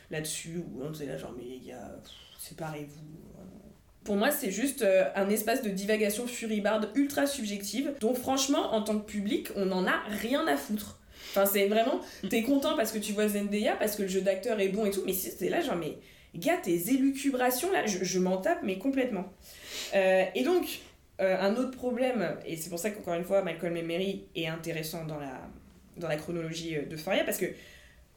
[0.09, 1.95] là-dessus, où on disait là, genre, mais les gars,
[2.39, 3.22] séparez-vous.
[4.03, 8.81] Pour moi, c'est juste euh, un espace de divagation furibarde ultra subjective, dont franchement, en
[8.81, 10.99] tant que public, on n'en a rien à foutre.
[11.29, 14.59] Enfin, c'est vraiment, t'es content parce que tu vois Zendaya, parce que le jeu d'acteur
[14.59, 15.97] est bon et tout, mais c'est là, genre, mais
[16.35, 19.25] gars, tes élucubrations, là, je, m'en tape, mais complètement.
[19.95, 20.81] Euh, et donc,
[21.21, 24.47] euh, un autre problème, et c'est pour ça qu'encore une fois, Malcolm et Mary est
[24.47, 25.41] intéressant dans la,
[25.97, 27.45] dans la chronologie de Faria, parce que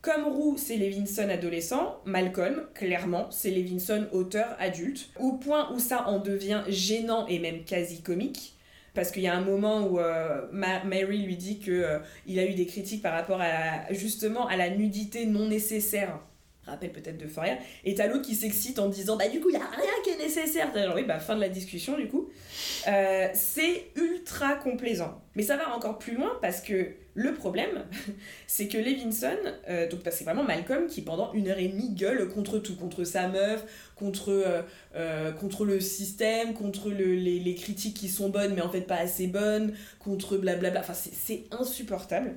[0.03, 6.07] comme Roux, c'est Levinson adolescent, Malcolm, clairement, c'est Levinson auteur adulte, au point où ça
[6.07, 8.57] en devient gênant et même quasi comique
[8.97, 11.99] parce qu'il y a un moment où euh, Mary lui dit que euh,
[12.41, 16.19] a eu des critiques par rapport à justement à la nudité non nécessaire.
[16.65, 19.57] Rappelle peut-être de Foria, et t'as qui s'excite en disant bah du coup il y
[19.57, 20.75] a rien qui est nécessaire.
[20.75, 22.29] Genre oui bah fin de la discussion du coup.
[22.89, 25.23] Euh, c'est ultra complaisant.
[25.37, 27.85] Mais ça va encore plus loin parce que le problème
[28.47, 29.37] c'est que Levinson
[29.69, 33.03] euh, donc c'est vraiment Malcolm qui pendant une heure et demie gueule contre tout contre
[33.03, 34.63] sa meuf contre
[34.95, 38.97] euh, contre le système contre les, les, critiques qui sont bonnes mais en fait pas
[38.97, 40.81] assez bonnes contre blablabla.
[40.81, 42.37] Enfin c'est insupportable.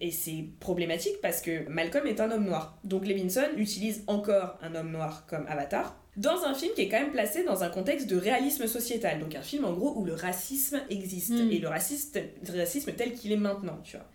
[0.00, 2.78] Et c'est problématique parce que Malcolm est un homme noir.
[2.84, 7.00] Donc Levinson utilise encore un homme noir comme avatar dans un film qui est quand
[7.00, 9.18] même placé dans un contexte de réalisme sociétal.
[9.18, 11.50] Donc un film en gros où le racisme existe hmm.
[11.50, 14.06] et le, raciste, racisme tel qu'il est maintenant, tu vois.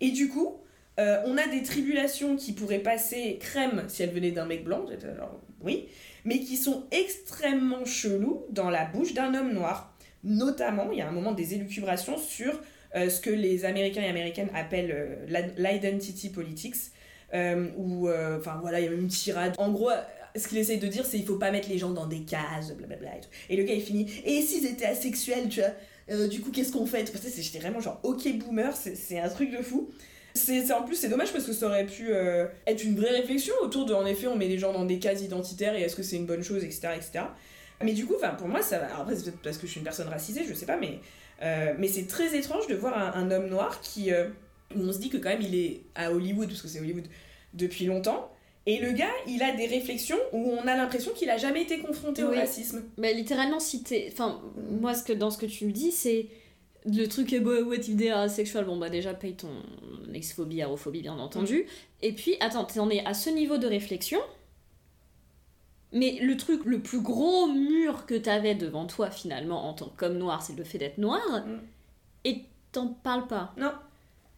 [0.00, 0.58] Et du coup,
[0.98, 4.84] euh, on a des tribulations qui pourraient passer crème si elles venaient d'un mec blanc,
[5.04, 5.88] alors oui,
[6.24, 9.94] mais qui sont extrêmement chelous dans la bouche d'un homme noir.
[10.24, 12.60] Notamment, il y a un moment des élucubrations sur
[12.96, 16.76] euh, ce que les Américains et Américaines appellent euh, l'identity politics,
[17.34, 19.54] euh, où, enfin voilà, il y a une tirade.
[19.58, 19.90] En gros,
[20.38, 22.72] ce qu'il essaye de dire, c'est il faut pas mettre les gens dans des cases,
[22.76, 23.16] blablabla.
[23.16, 23.28] Et, tout.
[23.50, 26.86] et le gars, il finit, et s'ils étaient asexuels, tu vois, du coup, qu'est-ce qu'on
[26.86, 27.10] fait?
[27.38, 29.90] J'étais vraiment genre, ok, boomer, c'est un truc de fou.
[30.34, 33.86] C'est en plus c'est dommage parce que ça aurait pu être une vraie réflexion autour
[33.86, 36.14] de en effet on met les gens dans des cases identitaires et est-ce que c'est
[36.14, 37.24] une bonne chose etc etc
[37.82, 39.84] mais du coup pour moi ça va après c'est peut-être parce que je suis une
[39.84, 41.00] personne racisée je sais pas mais
[41.42, 44.12] euh, mais c'est très étrange de voir un, homme noir qui.
[44.12, 44.28] Euh,
[44.76, 47.06] on se dit que quand même il est à Hollywood, parce que c'est Hollywood
[47.54, 48.30] depuis longtemps.
[48.68, 51.78] Et le gars, il a des réflexions où on a l'impression qu'il a jamais été
[51.78, 52.84] confronté au racisme.
[52.98, 54.10] Mais littéralement, si t'es.
[54.12, 56.26] Enfin, moi, ce que, dans ce que tu me dis, c'est.
[56.84, 59.48] Le truc est beau, what if they're sexual Bon, bah, déjà, paye ton
[60.12, 61.60] exphobie, arophobie, bien entendu.
[61.60, 61.66] Mm.
[62.02, 64.20] Et puis, attends, t'en es à ce niveau de réflexion
[65.90, 70.18] mais le truc, le plus gros mur que t'avais devant toi finalement en tant qu'homme
[70.18, 71.22] noir, c'est le fait d'être noir.
[71.46, 71.60] Mm.
[72.26, 73.54] Et t'en parles pas.
[73.56, 73.72] Non.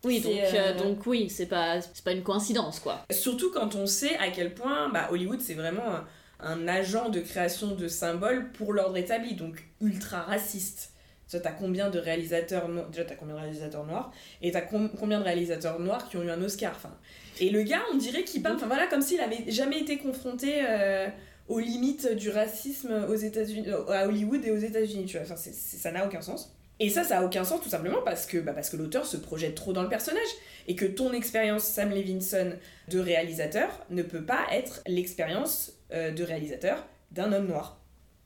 [0.04, 3.04] Oui, donc, euh, euh, donc oui, c'est pas, pas une coïncidence quoi.
[3.10, 6.00] Surtout quand on sait à quel point bah, Hollywood c'est vraiment
[6.40, 10.92] un, agent de création de symboles pour l'ordre établi, donc ultra raciste.
[11.30, 14.10] T'as combien de réalisateurs déjà t'as combien de réalisateurs noirs
[14.42, 16.90] et t'as combien de réalisateurs noirs qui ont eu un Oscar enfin
[17.38, 20.64] et le gars on dirait qu'il parle enfin voilà comme s'il avait jamais été confronté
[20.68, 21.06] euh,
[21.50, 25.26] aux limites du racisme aux États-Unis, à Hollywood et aux États-Unis, tu vois.
[25.26, 26.54] Enfin, ça n'a aucun sens.
[26.80, 29.18] Et ça, ça a aucun sens tout simplement parce que, bah, parce que l'auteur se
[29.18, 30.28] projette trop dans le personnage
[30.66, 32.54] et que ton expérience Sam Levinson
[32.88, 37.80] de réalisateur ne peut pas être l'expérience euh, de réalisateur d'un homme noir.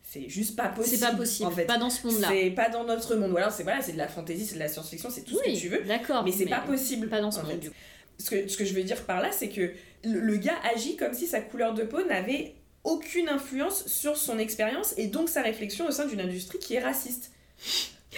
[0.04, 0.96] C'est juste pas possible.
[0.96, 1.64] C'est pas possible, en fait.
[1.64, 2.28] pas dans ce monde-là.
[2.30, 3.32] C'est pas dans notre monde.
[3.32, 5.58] Ou alors, c'est voilà, de la fantasy, c'est de la science-fiction, c'est tout ce que
[5.58, 5.82] tu veux.
[5.82, 6.22] D'accord.
[6.22, 7.08] Mais c'est pas possible.
[7.08, 7.72] Pas dans ce monde.
[8.18, 9.72] Ce que, ce que je veux dire par là, c'est que
[10.04, 14.94] le gars agit comme si sa couleur de peau n'avait aucune influence sur son expérience
[14.96, 17.32] et donc sa réflexion au sein d'une industrie qui est raciste.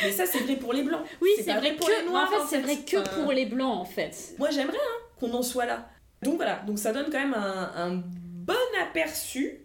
[0.03, 1.03] Mais ça, c'est vrai pour les blancs.
[1.21, 2.29] Oui, c'est vrai, pour les noirs.
[2.33, 4.35] En fait, c'est vrai que pour les blancs, en fait.
[4.39, 5.89] Moi, j'aimerais hein, qu'on en soit là.
[6.23, 9.61] Donc voilà, donc ça donne quand même un, un bon aperçu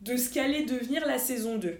[0.00, 1.78] de ce qu'allait devenir la saison 2.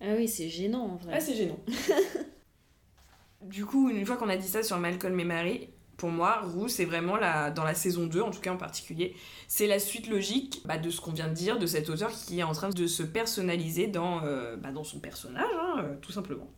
[0.00, 1.14] Ah oui, c'est gênant en vrai.
[1.16, 1.58] Ah, c'est gênant.
[3.42, 6.68] du coup, une fois qu'on a dit ça sur Malcolm et Marie, pour moi, Roux,
[6.68, 9.14] c'est vraiment la, dans la saison 2, en tout cas en particulier,
[9.48, 12.40] c'est la suite logique bah, de ce qu'on vient de dire, de cet auteur qui
[12.40, 16.12] est en train de se personnaliser dans, euh, bah, dans son personnage, hein, euh, tout
[16.12, 16.48] simplement.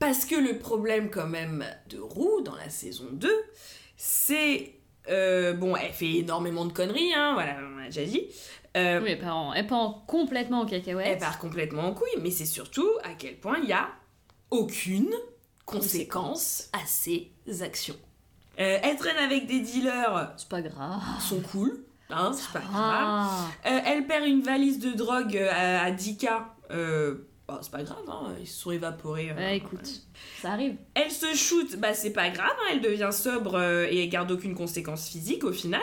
[0.00, 3.30] Parce que le problème quand même de Roux dans la saison 2,
[3.96, 4.74] c'est...
[5.08, 8.26] Euh, bon, elle fait énormément de conneries, hein, voilà, on a déjà dit.
[8.74, 11.06] oui, elle part, elle part complètement en cacahuète.
[11.06, 13.88] Elle part complètement en couille, mais c'est surtout à quel point il y a
[14.50, 15.10] aucune
[15.64, 17.96] conséquences à ses actions.
[18.58, 21.00] Euh, elle traîne avec des dealers, C'est pas grave.
[21.20, 23.48] sont cool, hein, c'est pas grave.
[23.66, 26.28] Euh, elle perd une valise de drogue euh, à, à 10K,
[26.72, 29.30] euh, bah, c'est pas grave, hein, ils se sont évaporés.
[29.30, 30.02] euh, Ouais, écoute,
[30.40, 30.76] ça arrive.
[30.94, 34.30] Elle se shoot, bah c'est pas grave, hein, elle devient sobre euh, et elle garde
[34.30, 35.82] aucune conséquence physique au final.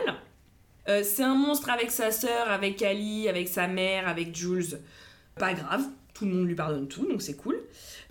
[0.88, 4.80] Euh, c'est un monstre avec sa sœur, avec Ali, avec sa mère, avec Jules.
[5.36, 7.60] Pas grave, tout le monde lui pardonne tout, donc c'est cool.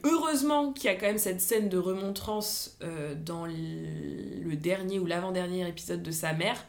[0.05, 2.79] Heureusement qu'il y a quand même cette scène de remontrance
[3.25, 6.63] dans le dernier ou l'avant-dernier épisode de sa mère.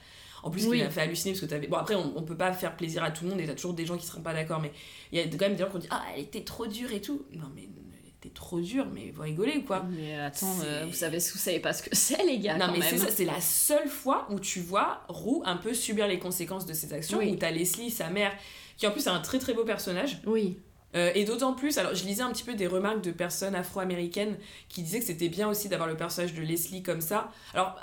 [0.44, 0.78] En plus, Oui.
[0.78, 1.68] qui m'a fait halluciner parce que t'avais.
[1.68, 3.74] Bon, après, on, on peut pas faire plaisir à tout le monde et t'as toujours
[3.74, 4.72] des gens qui seront pas d'accord, mais
[5.12, 6.92] il y a quand même des gens qui ont dit Ah, elle était trop dure
[6.94, 7.26] et tout.
[7.34, 9.86] Non, mais elle était trop dure, mais vous rigolez ou quoi?
[9.90, 12.72] Mais attends, euh, vous savez, vous savez pas ce que c'est, les gars, non quand
[12.74, 16.20] mais c'est ça, c'est la seule fois où tu vois Roux un peu subir les
[16.20, 17.32] conséquences de ses actions, Oui.
[17.32, 18.32] où t'as Leslie, sa mère,
[18.78, 20.20] qui en plus est un très très beau personnage.
[20.26, 20.58] Oui.
[20.96, 24.38] Euh, et d'autant plus, alors je lisais un petit peu des remarques de personnes afro-américaines
[24.70, 27.30] qui disaient que c'était bien aussi d'avoir le personnage de Leslie comme ça.
[27.54, 27.76] Alors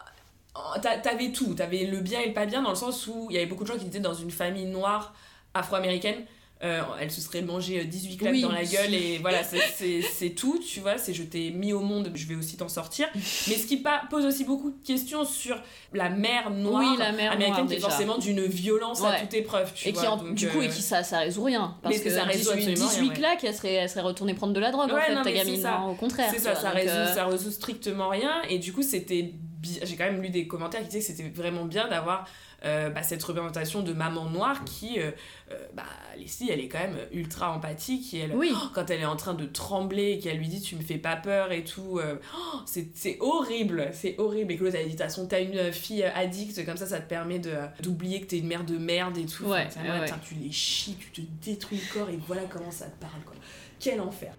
[1.03, 3.37] t'avais tout, t'avais le bien et le pas bien dans le sens où il y
[3.39, 5.15] avait beaucoup de gens qui étaient dans une famille noire
[5.55, 6.25] afro-américaine.
[6.63, 8.41] Euh, elle se serait mangé euh, 18 claques Oui.
[8.41, 12.11] dans la gueule et voilà, c'est- tout, tu vois, c'est je t'ai mis au monde,
[12.15, 13.07] je vais aussi t'en sortir.
[13.15, 15.61] Mais ce qui pose aussi beaucoup de questions sur
[15.93, 19.21] la mère noire Oui, la mère américaine noire, qui est forcément d'une violence à Ouais.
[19.23, 20.03] toute épreuve, tu et vois.
[20.03, 21.77] qui, en- donc, du coup, euh, et qui ça, ça résout rien.
[21.83, 23.15] Parce Mais que ça résout 18, absolument 18 rien, ouais.
[23.17, 25.33] claques, elle serait, elle serait retournée prendre de la drogue, en Ouais, fait, non, ta
[25.33, 25.61] gamine.
[25.61, 25.79] ça.
[25.81, 26.31] non, au contraire.
[26.33, 28.41] C'est ça, ça donc, résout, euh, ça résout strictement rien.
[28.49, 29.35] Et du coup, c'était.
[29.65, 32.27] J'ai quand même lu des commentaires qui disaient que c'était vraiment bien d'avoir
[32.65, 34.99] euh, bah, cette représentation de maman noire qui.
[35.01, 35.11] euh,
[35.51, 35.83] euh, bah,
[36.17, 38.15] Leslie, elle est quand même ultra empathique.
[38.15, 38.53] Et elle, Oui.
[38.55, 40.97] oh, quand elle est en train de trembler et qu'elle lui dit Tu me fais
[40.99, 41.99] pas peur et tout.
[41.99, 44.53] euh, oh, c'est horrible, c'est horrible.
[44.53, 47.01] Et que l'autre, elle dit De toute façon, t'as une fille addicte, comme ça, ça
[47.01, 49.45] te permet de- d'oublier que t'es une mère de merde et tout.
[49.45, 52.87] Ouais, Enfin, ouais, Tu les chies, tu te détruis le corps et voilà comment ça
[52.87, 53.21] te parle.
[53.27, 53.35] Quoi.
[53.81, 54.33] Quel enfer.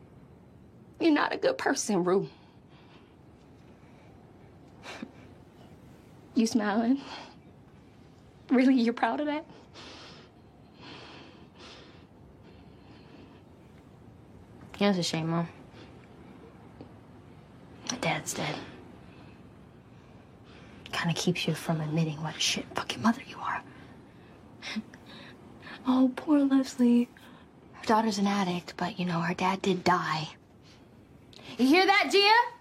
[1.01, 2.25] You're not a good person, Rue.
[6.35, 6.99] You smiling?
[8.49, 9.45] Really, you're proud of that?
[14.77, 15.47] Yeah, it's a shame, Mom.
[17.89, 18.55] My dad's dead.
[20.91, 23.61] Kind of keeps you from admitting what a shit fucking mother you are.
[25.87, 27.07] Oh, poor Leslie.
[27.73, 30.29] Her daughter's an addict, but you know, her dad did die.
[31.59, 32.54] You hear that, Gia?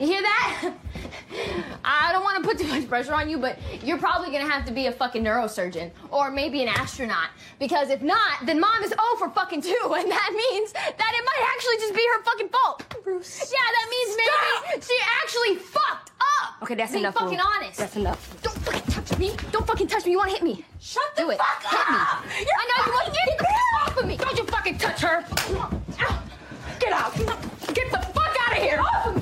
[0.00, 0.72] You hear that?
[1.84, 4.64] I don't want to put too much pressure on you, but you're probably gonna have
[4.66, 7.28] to be a fucking neurosurgeon or maybe an astronaut.
[7.58, 11.24] Because if not, then mom is O for fucking two, and that means that it
[11.24, 12.84] might actually just be her fucking fault.
[13.04, 13.52] Bruce.
[13.52, 16.10] Yeah, that means maybe she actually fucked
[16.42, 16.62] up.
[16.62, 17.14] Okay, that's Being enough.
[17.14, 17.78] fucking honest.
[17.78, 18.42] That's enough.
[18.42, 19.32] Don't fucking touch me.
[19.50, 20.12] Don't fucking touch me.
[20.12, 20.64] You want to hit me?
[20.80, 21.38] Shut the Do it.
[21.38, 21.96] fuck Hit me.
[21.96, 22.24] up!
[22.38, 24.16] You're I know you want to get the fuck off of me.
[24.16, 25.24] Don't you fucking touch her!
[26.00, 26.22] Ow.
[26.78, 27.16] Get out!
[27.74, 28.78] Get the fuck out of here!
[28.80, 29.21] Off of me!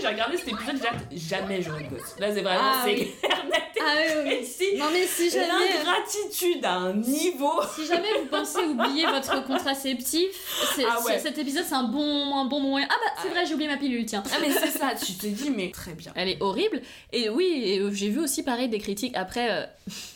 [0.00, 0.80] fois j'ai regardé cet épisode,
[1.12, 2.14] j'ai jamais j'aurais de gosse.
[2.18, 3.12] Là, c'est vraiment, Ah c'est oui.
[3.22, 3.44] clair,
[3.80, 4.36] Ah oui, oui, oui.
[4.36, 4.76] précis.
[4.76, 7.52] Non, mais si jamais, L'ingratitude à un niveau.
[7.74, 10.28] si jamais vous pensez oublier votre contraceptif,
[10.74, 11.18] c'est- Ah ouais.
[11.18, 12.86] cet épisode c'est un bon, un bon moyen.
[12.90, 14.22] Ah bah c'est vrai, j'ai oublié ma pilule, tiens.
[14.32, 16.12] Ah, mais c'est ça, tu te dis, mais très bien.
[16.14, 16.82] Elle est horrible.
[17.12, 19.16] Et oui, euh, j'ai vu aussi pareil des critiques.
[19.16, 19.64] Après, euh,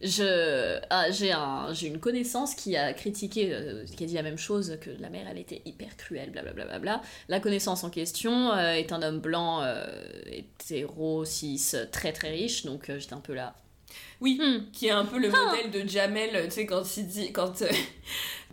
[0.00, 4.22] je, ah, j'ai un, j'ai une connaissance qui a critiqué, euh, qui a dit la
[4.22, 6.64] même chose que la mère, elle était hyper cruelle, blablabla.
[6.64, 7.02] Bla, bla, bla.
[7.28, 9.86] La connaissance en question euh, est un homme blanc, euh,
[10.26, 12.64] hétéro, cis, très très riche.
[12.64, 13.54] Donc euh, j'étais un peu là.
[14.20, 14.70] Oui, Hmm.
[14.72, 17.62] qui est un peu le modèle de Jamel, tu sais, quand il dit, quand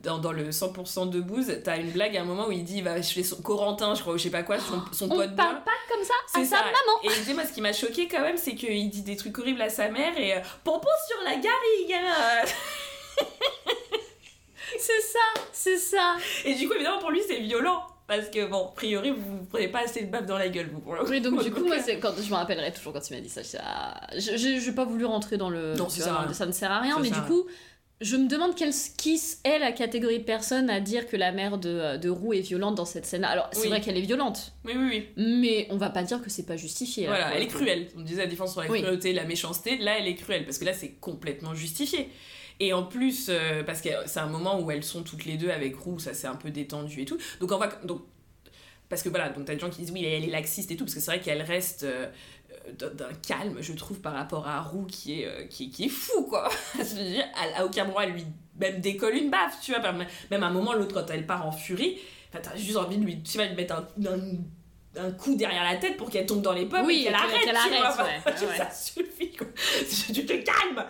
[0.04, 2.78] dans, dans le 100% de bouse, t'as une blague à un moment où il dit,
[2.78, 5.16] il va chez son Corentin, je crois, ou je sais pas quoi, son, son On
[5.18, 5.62] pote parle blanc.
[5.66, 6.64] pas comme ça à C'est sa ça.
[6.64, 7.02] maman.
[7.04, 9.38] Et tu sais, moi, ce qui m'a choqué quand même, c'est qu'il dit des trucs
[9.40, 12.46] horribles à sa mère et euh, Pompon sur la garrigue hein.
[14.78, 15.20] C'est ça,
[15.54, 16.16] c'est ça.
[16.44, 17.82] Et du coup, évidemment, pour lui, c'est violent.
[18.08, 20.70] Parce que, bon, a priori, vous vous prenez pas assez de baffe dans la gueule,
[20.72, 23.16] vous, pour le Oui, donc du coup, moi, quand je me rappellerai toujours quand il
[23.16, 23.42] m'a dit ça.
[23.64, 25.74] ah, je j'ai pas voulu rentrer dans le.
[25.76, 26.34] Non, ça rien.
[26.34, 27.46] ça ne sert à rien, Ça mais du coup,
[28.02, 31.58] je me demande quelle, qui est la catégorie de personnes à dire que la mère
[31.58, 33.24] de, de Roux est violente dans cette scène.
[33.24, 33.68] Alors, c'est Oui.
[33.70, 35.24] vrai qu'elle est violente, Oui, oui, oui.
[35.42, 37.04] mais on va pas dire que c'est pas justifié.
[37.04, 37.88] là, Voilà, elle le est cruelle.
[37.98, 38.82] On disait la défense sur la Oui.
[38.82, 39.78] cruauté, la méchanceté.
[39.78, 40.44] Là, elle est cruelle.
[40.46, 42.10] Parce que là, c'est complètement justifié.
[42.60, 45.50] Et en plus, euh, parce que c'est un moment où elles sont toutes les deux
[45.50, 47.18] avec Roux, ça s'est un peu détendu et tout.
[47.40, 47.68] Donc, on va.
[47.86, 48.02] Donc,
[48.88, 50.86] parce que voilà, donc t'as des gens qui disent oui, elle est laxiste et tout,
[50.86, 51.84] parce que c'est vrai qu'elle reste.
[51.84, 52.08] euh, euh,
[52.80, 56.24] d'un calme, je trouve, par rapport à Roux qui est, euh, qui, qui est fou,
[56.24, 56.50] quoi.
[56.78, 57.26] je veux dire,
[57.58, 58.26] à, aucun moment, elle lui
[58.60, 59.82] même décolle une baffe, tu vois.
[59.92, 62.00] Même à un moment, l'autre, quand elle part en furie,
[62.30, 64.20] enfin, t'as juste envie de lui, tu vas lui mettre un, un,
[64.98, 67.42] un coup derrière la tête pour qu'elle tombe dans les pommes Oui, et qu'elle arrête,
[67.44, 67.88] qu'elle tu vois.
[67.88, 68.58] arrête, Enfin, ouais, ouais.
[68.58, 69.48] Ça suffit, quoi.
[70.14, 70.86] Tu te calmes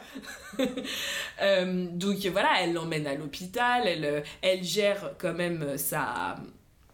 [1.41, 6.35] Euh, donc voilà, elle l'emmène à l'hôpital, elle, euh, elle gère quand même euh, sa...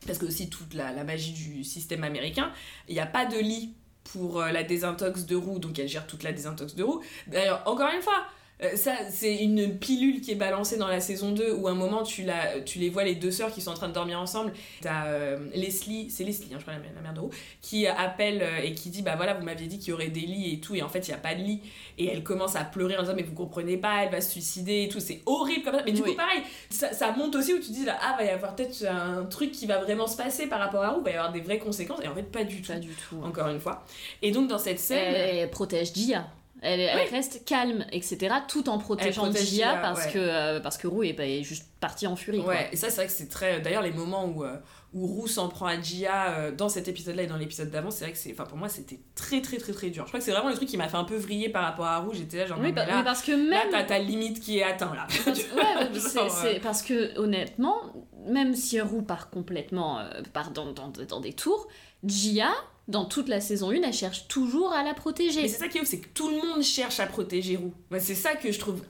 [0.07, 2.51] Parce que aussi toute la, la magie du système américain,
[2.87, 6.07] il n'y a pas de lit pour euh, la désintox de roue, donc elle gère
[6.07, 7.01] toute la désintox de roue.
[7.27, 8.25] D'ailleurs, encore une fois,
[8.63, 11.75] euh, ça c'est une pilule qui est balancée dans la saison 2 où à un
[11.75, 14.19] moment tu, la, tu les vois les deux sœurs qui sont en train de dormir
[14.19, 14.53] ensemble.
[14.81, 18.41] T'as euh, Leslie, c'est Leslie, hein, je crois la, la mère de roue, qui appelle
[18.41, 20.59] euh, et qui dit bah voilà vous m'aviez dit qu'il y aurait des lits et
[20.59, 21.61] tout et en fait il n'y a pas de lit
[21.97, 24.83] et elle commence à pleurer en disant mais vous comprenez pas elle va se suicider
[24.83, 26.11] et tout c'est horrible comme ça mais du Oui.
[26.11, 28.55] coup pareil ça, ça monte aussi où tu te dis là, ah va y avoir
[28.55, 31.31] peut-être un truc qui va vraiment se passer par rapport à roue va y avoir
[31.31, 33.17] des vraies conséquences et en fait pas du tout Pas du tout.
[33.23, 33.83] encore une fois
[34.21, 36.27] et donc dans cette scène Elle, elle protège Gia.
[36.63, 38.35] Elle, reste calme, etc.
[38.47, 40.11] Tout en protégeant Gia, Gia, parce, ouais.
[40.11, 42.43] que, euh, parce que Roux est, juste parti en furie.
[42.43, 42.53] quoi.
[42.53, 43.59] Ouais, et ça c'est vrai que c'est très.
[43.61, 44.57] D'ailleurs, les moments où, euh,
[44.93, 48.03] où Roux s'en prend à Gia euh, dans cet épisode-là et dans l'épisode d'avant, c'est
[48.05, 48.31] vrai que c'est.
[48.31, 50.03] Enfin, pour moi, c'était très très très très dur.
[50.03, 51.85] Je crois que c'est vraiment le truc qui m'a fait un peu vriller par rapport
[51.87, 52.13] à Roux.
[52.13, 53.69] J'étais là, genre, Oui, bah- mais là, oui, parce que là, même.
[53.71, 55.07] t'as ta limite qui est atteinte là.
[55.25, 57.81] Parce- ouais, c'est- euh, parce que honnêtement,
[58.27, 61.67] même si Roux part complètement euh, part dans, dans, dans des tours,
[62.03, 62.49] Gia,
[62.91, 65.41] dans toute la saison 1, elle cherche toujours à la protéger.
[65.41, 67.73] Mais c'est ça qui est ouf, c'est que tout le monde cherche à protéger Roux.
[67.99, 68.81] C'est ça que je trouve.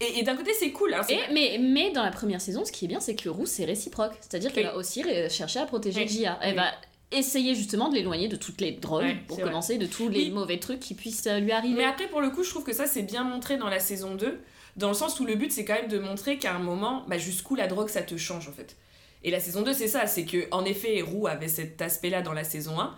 [0.00, 0.92] Et, et d'un côté, c'est cool.
[0.94, 3.46] hein, Et, mais, mais dans la première saison, ce qui est bien, c'est que Roux,
[3.46, 4.12] c'est réciproque.
[4.20, 6.08] C'est-à-dire qu'elle va aussi chercher à protéger Oui.
[6.08, 6.38] Gia.
[6.42, 6.56] Elle Oui.
[6.56, 6.70] va
[7.12, 9.46] essayer justement de l'éloigner de toutes les drogues, Ouais, pour vrai.
[9.46, 11.74] commencer, de tous les mauvais trucs qui puissent euh, lui arriver.
[11.76, 14.14] Mais après, pour le coup, je trouve que ça, c'est bien montré dans la saison
[14.16, 14.38] 2,
[14.76, 17.16] dans le sens où le but, c'est quand même de montrer qu'à un moment, bah,
[17.16, 18.76] jusqu'où la drogue, ça te change, en fait.
[19.26, 22.32] Et la saison 2, c'est ça, c'est que en effet, Roux avait cet aspect-là dans
[22.32, 22.94] la saison 1,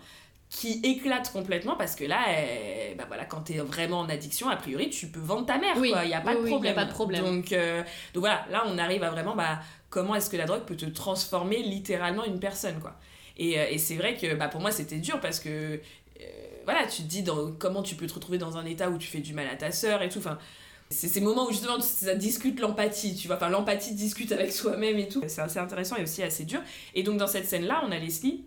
[0.49, 4.55] qui éclate complètement, parce que là, eh, bah voilà, quand t'es vraiment en addiction, a
[4.55, 6.47] priori, tu peux vendre ta mère, Oui, quoi, il n'y a pas oui, de oui,
[6.49, 6.75] a problème.
[6.75, 7.25] pas de problème.
[7.25, 7.81] Donc, euh,
[8.13, 10.85] donc voilà, là, on arrive à vraiment, bah, comment est-ce que la drogue peut te
[10.85, 12.95] transformer littéralement une personne, quoi.
[13.37, 16.23] Et, euh, et c'est vrai que bah, pour moi, c'était dur, parce que euh,
[16.65, 19.07] voilà, tu te dis dans, comment tu peux te retrouver dans un état où tu
[19.07, 20.19] fais du mal à ta sœur et tout.
[20.19, 20.37] Enfin,
[20.91, 23.35] c'est ces moments où justement ça discute l'empathie, tu vois.
[23.35, 25.21] Enfin, l'empathie discute avec soi-même et tout.
[25.27, 26.61] C'est assez intéressant et aussi assez dur.
[26.95, 28.45] Et donc, dans cette scène-là, on a Leslie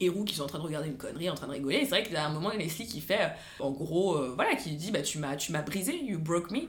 [0.00, 1.80] et Roux qui sont en train de regarder une connerie, en train de rigoler.
[1.80, 4.56] C'est vrai qu'il y a un moment, Leslie qui fait, euh, en gros, euh, voilà,
[4.56, 6.68] qui dit bah, Tu m'as tu m'as brisé, you broke me.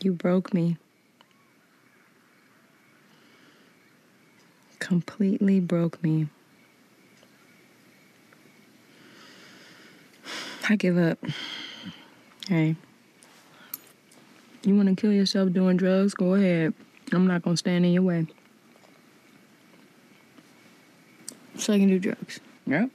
[0.00, 0.76] You broke me.
[4.78, 6.28] Completely broke me.
[10.68, 11.18] I give up.
[12.46, 12.76] Hey.
[14.64, 16.12] You want to kill yourself doing drugs?
[16.12, 16.74] Go ahead.
[17.12, 18.26] I'm not going to stand in your way.
[21.56, 22.40] So I can do drugs.
[22.66, 22.90] Yep.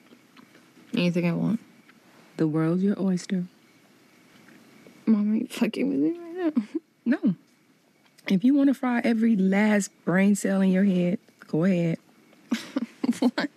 [0.93, 1.59] Anything I want.
[2.37, 3.45] The world's your oyster.
[5.07, 6.63] Mom, are you fucking with me right now?
[7.05, 7.35] No.
[8.29, 11.99] If you want to fry every last brain cell in your head, go ahead.
[13.19, 13.49] what?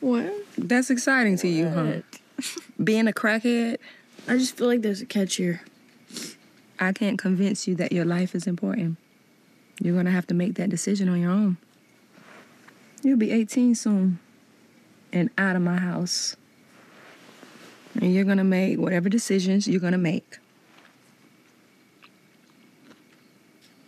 [0.00, 0.34] What?
[0.58, 2.00] That's exciting to you, huh?
[2.82, 3.78] Being a crackhead,
[4.28, 5.62] I just feel like there's a catch here.
[6.78, 8.98] I can't convince you that your life is important.
[9.80, 11.56] You're going to have to make that decision on your own.
[13.02, 14.18] You'll be 18 soon
[15.12, 16.36] and out of my house.
[17.94, 20.38] And you're going to make whatever decisions you're going to make.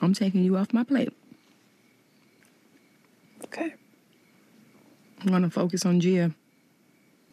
[0.01, 1.13] I'm taking you off my plate.
[3.45, 3.75] Okay.
[5.21, 6.33] I'm going to focus on Gia.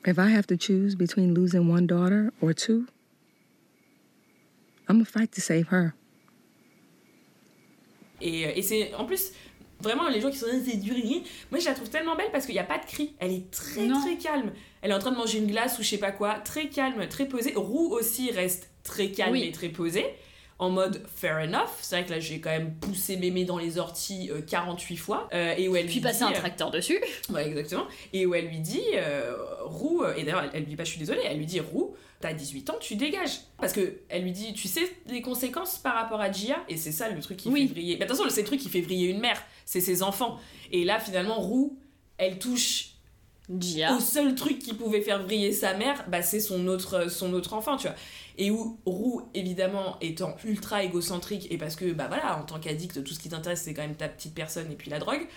[0.05, 2.85] If I have to choose between losing one daughter or two,
[4.87, 5.93] I'm going to fight to save her.
[8.21, 9.31] Et, euh, et c'est en plus
[9.81, 10.93] vraiment les gens qui sont là, c'est dur.
[11.51, 13.13] Moi je la trouve tellement belle parce qu'il n'y a pas de cri.
[13.19, 13.99] Elle est très Non.
[13.99, 14.51] très calme.
[14.81, 16.35] Elle est en train de manger une glace ou je sais pas quoi.
[16.35, 17.53] Très calme, très posée.
[17.55, 19.43] Roux aussi reste très calme Oui.
[19.43, 20.05] et très posée.
[20.57, 21.67] En mode fair enough.
[21.81, 25.27] C'est vrai que là j'ai quand même poussé mémé dans les orties euh, 48 fois.
[25.33, 26.97] Euh, et où elle Puis passer un euh, tracteur dessus.
[27.29, 27.85] Ouais, exactement.
[28.13, 30.85] Et où elle lui dit, euh, Roux, euh, et d'ailleurs, elle, elle lui dit pas,
[30.85, 33.41] je suis désolée, elle lui dit, Roux, t'as 18 ans, tu dégages.
[33.59, 36.63] Parce que elle lui dit, tu sais les conséquences par rapport à Gia?
[36.69, 37.67] Et c'est ça le truc qui Oui.
[37.67, 37.97] fait vriller.
[37.97, 40.39] Mais attention, c'est le truc qui fait vriller une mère, c'est ses enfants.
[40.71, 41.77] Et là, finalement, Roux,
[42.17, 42.91] elle touche
[43.59, 43.95] Gia.
[43.95, 47.53] au seul truc qui pouvait faire vriller sa mère, bah, c'est son autre, son autre
[47.53, 47.95] enfant, tu vois.
[48.37, 53.03] Et où Roux, évidemment, étant ultra égocentrique, et parce que, bah voilà, en tant qu'addict,
[53.03, 55.27] tout ce qui t'intéresse, c'est quand même ta petite personne et puis la drogue.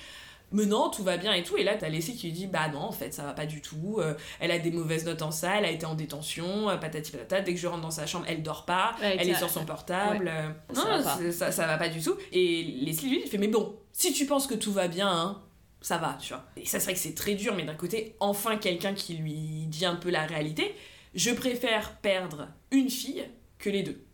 [0.50, 1.59] Mais non, tout va bien et tout.
[1.59, 3.61] Et là, t'as Leslie qui lui dit Bah non, en fait, ça va pas du
[3.61, 3.96] tout.
[3.98, 7.11] Euh, elle a des mauvaises notes en salle, elle a été en détention, euh, patati
[7.12, 7.42] patata.
[7.42, 9.66] Dès que je rentre dans sa chambre, elle dort pas, Ouais, elle est sur son
[9.66, 10.24] portable.
[10.24, 10.30] ouais.
[10.30, 12.14] euh, Ça non, va ça, ça va pas du tout.
[12.32, 15.42] Et Leslie lui il fait Mais bon, si tu penses que tout va bien, hein,
[15.80, 16.44] ça va, tu vois.
[16.56, 19.66] Et ça, c'est vrai que c'est très dur, mais d'un côté, enfin quelqu'un qui lui
[19.66, 20.74] dit un peu la réalité.
[21.14, 23.24] Je préfère perdre une fille
[23.58, 24.04] que les deux.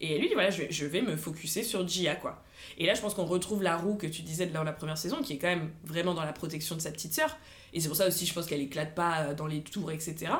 [0.00, 2.44] Et lui dit voilà, je vais, je vais me focuser sur Gia, quoi.
[2.76, 5.22] Et là, je pense qu'on retrouve la roue que tu disais dans la première saison,
[5.22, 7.36] qui est quand même vraiment dans la protection de sa petite sœur.
[7.72, 10.32] Et c'est pour ça aussi, je pense qu'elle éclate pas euh, dans les tours, etc.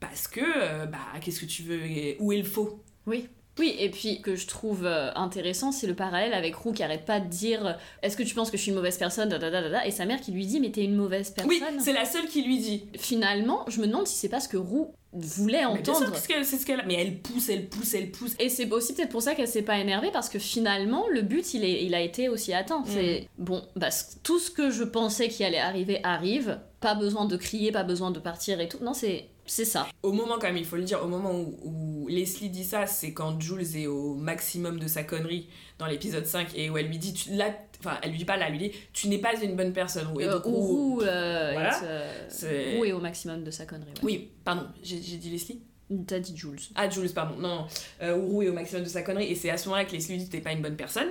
[0.00, 1.80] Parce que, euh, bah, qu'est-ce que tu veux
[2.20, 2.82] Où est le faux?
[3.06, 3.28] Oui.
[3.58, 7.04] Oui, et puis que je trouve euh, intéressant, c'est le parallèle avec Roux qui arrête
[7.04, 9.38] pas de dire euh, Est-ce que tu penses que je suis une mauvaise personne da,
[9.38, 11.50] da, da, da, da et sa mère qui lui dit Mais t'es une mauvaise personne.
[11.50, 12.84] Oui, c'est la seule qui lui dit.
[12.96, 16.12] Finalement, je me demande si c'est pas ce que Roux voulait entendre.
[16.14, 16.84] c'est ce qu'elle-.
[16.86, 18.34] Mais elle pousse, elle pousse, elle pousse.
[18.38, 21.54] Et c'est aussi peut-être pour ça qu'elle s'est pas énervée parce que finalement le but
[21.54, 22.82] il, est, il a été aussi atteint.
[22.86, 23.88] C'est bon, bah,
[24.22, 26.60] tout ce que je pensais qui allait arriver arrive.
[26.80, 28.78] Pas besoin de crier, pas besoin de partir et tout.
[28.82, 29.88] Non, c'est c'est ça.
[30.02, 32.86] Au moment, quand même, il faut le dire, au moment où, où Leslie dit ça,
[32.86, 36.86] c'est quand Jules est au maximum de sa connerie dans l'épisode 5 et où elle
[36.88, 39.18] lui dit, tu, là, enfin, elle lui dit pas là, elle lui dit, tu n'es
[39.18, 40.06] pas une bonne personne.
[40.20, 41.82] Euh, ou euh, Voilà.
[41.84, 43.88] euh, Roux est au maximum de sa connerie.
[43.88, 44.00] ouais.
[44.04, 45.60] Oui, pardon, j'ai dit Leslie?
[46.06, 46.58] T'as dit Jules.
[46.74, 47.36] Ah, Jules, pardon.
[47.38, 47.66] Non,
[48.02, 49.24] euh, où Roux est au maximum de sa connerie.
[49.30, 51.08] Et c'est à ce moment-là que Leslie lui dit T'es pas une bonne personne.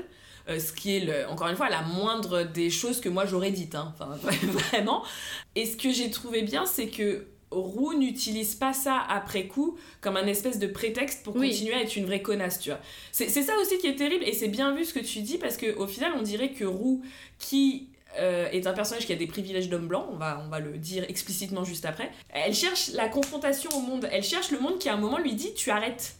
[0.49, 3.49] Euh, ce qui est, le- encore une fois, la moindre des choses que moi j'aurais
[3.49, 3.73] dites.
[3.73, 3.93] Hein.
[3.99, 5.03] Enfin, vraiment.
[5.55, 7.25] Et ce que j'ai trouvé bien, c'est que
[7.61, 11.49] Roux n'utilise pas ça après coup comme un espèce de prétexte pour Oui.
[11.49, 12.79] continuer à être une vraie connasse, tu vois.
[13.11, 15.57] C'est ça aussi qui est terrible, et c'est bien vu ce que tu dis, parce
[15.57, 17.01] qu'au final, on dirait que Roux,
[17.39, 17.89] qui
[18.19, 20.77] euh, est un personnage qui a des privilèges d'homme blanc, on va, on va le
[20.77, 24.89] dire explicitement juste après, elle cherche la confrontation au monde, elle cherche le monde qui
[24.89, 26.15] à un moment lui dit tu arrêtes.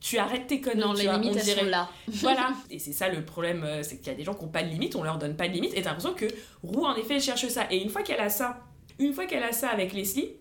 [0.00, 0.80] Tu arrêtes tes conneries.
[0.80, 1.88] Non, les vois, limites elles dirait- sont là.
[2.08, 2.50] voilà.
[2.70, 4.64] Et c'est ça le problème, euh, c'est qu'il y a des gens qui n'ont pas
[4.64, 6.26] de limite, on leur donne pas de limite, et t'as l'impression que
[6.64, 7.66] Roux, en effet, elle cherche ça.
[7.70, 8.64] Et une fois qu'elle a ça,
[8.98, 10.32] une fois qu'elle a ça avec Leslie,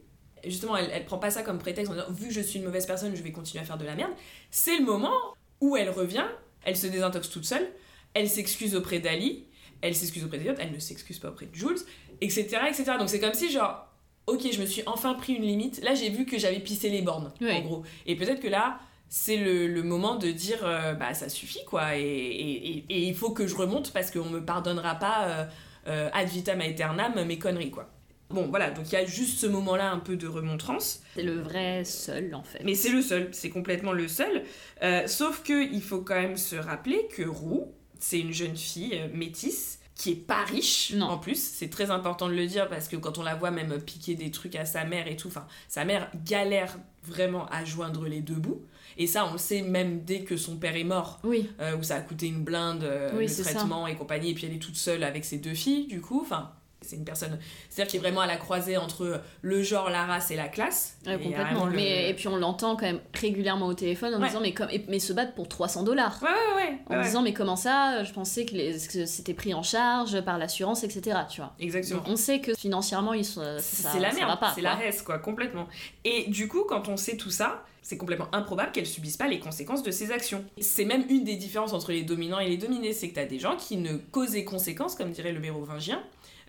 [0.45, 2.65] justement, elle, elle prend pas ça comme prétexte en disant, vu que je suis une
[2.65, 4.11] mauvaise personne, je vais continuer à faire de la merde.
[4.49, 5.13] C'est le moment
[5.59, 6.25] où elle revient,
[6.63, 7.67] elle se désintoxe toute seule,
[8.13, 9.45] elle s'excuse auprès d'Ali,
[9.81, 11.77] elle s'excuse auprès des autres, elle ne s'excuse pas auprès de Jules,
[12.21, 12.57] etc.
[12.67, 12.83] etc.
[12.99, 13.87] Donc c'est comme si, genre,
[14.27, 17.01] ok, je me suis enfin pris une limite, là j'ai vu que j'avais pissé les
[17.01, 17.51] bornes, Oui.
[17.51, 17.83] en gros.
[18.05, 18.79] Et peut-être que là,
[19.09, 22.99] c'est le, le moment de dire euh, bah ça suffit quoi et, et, et- et
[23.07, 25.45] il faut que je remonte parce qu'on me pardonnera pas euh,
[25.87, 27.89] euh, ad vitam aeternam mes conneries quoi.
[28.33, 31.39] Bon voilà, donc il y a juste ce moment-là un peu de remontrance, C'est le
[31.39, 32.61] vrai seul en fait.
[32.63, 34.43] mais c'est le seul, c'est complètement le seul.
[34.83, 38.93] Euh, sauf que il faut quand même se rappeler que Roux, c'est une jeune fille
[38.95, 41.07] euh, métisse qui est pas riche Non.
[41.07, 43.79] en plus, c'est très important de le dire parce que quand on la voit même
[43.79, 48.05] piquer des trucs à sa mère et tout, enfin sa mère galère vraiment à joindre
[48.07, 48.63] les deux bouts.
[48.97, 51.83] Et ça, on le sait même dès que son père est mort, Oui, euh, où
[51.83, 53.43] ça a coûté une blinde, euh, Oui, le ça.
[53.43, 56.19] traitement et compagnie, et puis elle est toute seule avec ses deux filles, du coup,
[56.21, 56.51] enfin,
[56.83, 57.37] c'est une personne,
[57.69, 60.97] c'est-à-dire qui est vraiment à la croisée entre le genre, la race et la classe.
[61.05, 61.65] Ouais, Et complètement.
[61.67, 64.27] le- Mais, et puis on l'entend quand même régulièrement au téléphone en Ouais.
[64.27, 66.19] disant mais, comme, mais se battre pour 300 dollars.
[66.23, 66.29] Ouais,
[66.63, 66.97] ouais, ouais.
[66.97, 70.37] En disant mais comment ça Je pensais que, les- que c'était pris en charge par
[70.39, 71.19] l'assurance, etc.
[71.29, 71.53] Tu vois.
[71.59, 72.01] Exactement.
[72.07, 75.67] On sait que financièrement ils sont, ça, C'est la merde, c'est la reste, quoi, complètement.
[76.03, 79.39] Et du coup, quand on sait tout ça, c'est complètement improbable qu'elle subisse pas les
[79.39, 80.43] conséquences de ses actions.
[80.59, 83.39] C'est même une des différences entre les dominants et les dominés, c'est que t'as des
[83.39, 86.01] gens qui ne causent et conséquences, comme dirait le mérovingien.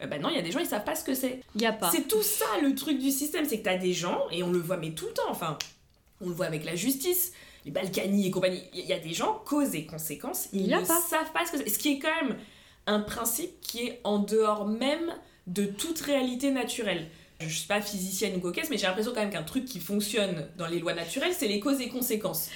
[0.02, 1.40] Euh, bah non, il y a des gens, ils savent pas ce que c'est.
[1.56, 1.90] Y a pas.
[1.90, 4.58] C'est tout ça le truc du système, c'est que t'as des gens, et on le
[4.58, 5.58] voit mais tout le temps, enfin,
[6.20, 7.32] on le voit avec la justice,
[7.64, 10.80] les Balkany et compagnie, il y a des gens, cause et conséquences, ils Il ne
[10.80, 11.00] pas.
[11.00, 11.68] savent pas ce que c'est.
[11.68, 12.36] Ce qui est quand même
[12.86, 15.14] un principe qui est en dehors même
[15.46, 17.08] de toute réalité naturelle.
[17.46, 20.46] Je suis pas physicienne ou coquesse, mais j'ai l'impression quand même qu'un truc qui fonctionne
[20.56, 22.50] dans les lois naturelles, c'est les causes et conséquences.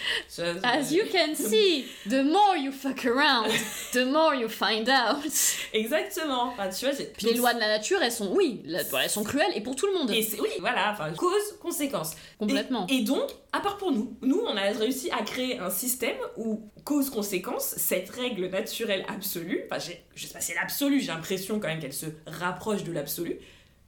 [0.62, 3.50] As you can see, the more you fuck around,
[3.92, 5.24] the more you find out.
[5.72, 6.52] Exactement.
[6.52, 9.52] Enfin, tu vois, Puis les lois de la nature, elles sont, oui, elles sont cruelles
[9.54, 10.10] et pour tout le monde.
[10.10, 12.12] Et oui, voilà, enfin cause conséquence.
[12.38, 12.86] Complètement.
[12.88, 16.16] Et, et donc, à part pour nous, nous on a réussi à créer un système
[16.36, 19.78] où cause conséquence, cette règle naturelle absolue, enfin
[20.14, 23.38] je sais pas si c'est l'absolu, j'ai l'impression quand même qu'elle se rapproche de l'absolu.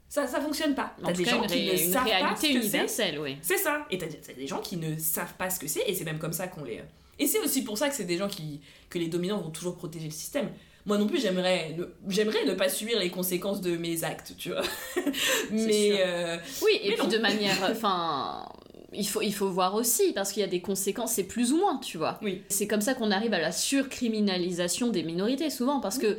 [0.09, 0.95] Ça ça fonctionne pas.
[1.05, 3.19] T'as des gens une, qui ne savent pas ce que c'est.
[3.19, 3.37] oui.
[3.43, 3.87] C'est ça.
[3.91, 6.33] Et t'as des gens qui ne savent pas ce que c'est, et c'est même comme
[6.33, 6.81] ça qu'on les.
[7.19, 9.77] Et c'est aussi pour ça que c'est des gens qui que les dominants vont toujours
[9.77, 10.51] protéger le système.
[10.87, 14.51] Moi non plus, j'aimerais ne, j'aimerais ne pas subir les conséquences de mes actes, tu
[14.51, 14.63] vois.
[15.51, 17.13] Mais euh, Oui, et Mais puis non.
[17.13, 17.57] de manière.
[17.71, 18.49] Enfin.
[18.95, 21.59] Il faut, il faut voir aussi, parce qu'il y a des conséquences, c'est plus ou
[21.59, 22.19] moins, tu vois.
[22.23, 22.41] Oui.
[22.49, 26.17] C'est comme ça qu'on arrive à la surcriminalisation des minorités, souvent, parce que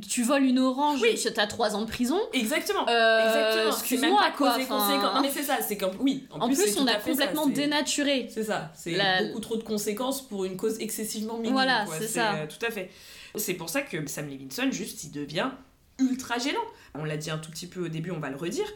[0.00, 1.18] tu voles une orange, Oui.
[1.34, 2.20] t'as 3 ans de prison.
[2.32, 2.86] exactement.
[2.88, 3.70] Euh, Exactement.
[3.72, 4.78] Excuse-moi, quoi, cause et enfin.
[4.78, 5.14] conséquence.
[5.14, 5.58] Non mais c'est ça.
[5.66, 6.26] C'est comme oui.
[6.30, 8.28] En, En plus, on a à ça, complètement dénaturé.
[8.32, 11.52] C'est ça, c'est La- beaucoup trop de conséquences pour une cause excessivement minime.
[11.52, 12.34] Voilà, c'est ça.
[12.34, 12.90] euh, tout à fait.
[13.34, 15.50] C'est pour ça que Sam Levinson, juste, il devient
[15.98, 16.58] ultra gênant.
[16.94, 18.66] On l'a dit un tout petit peu au début, on va le redire.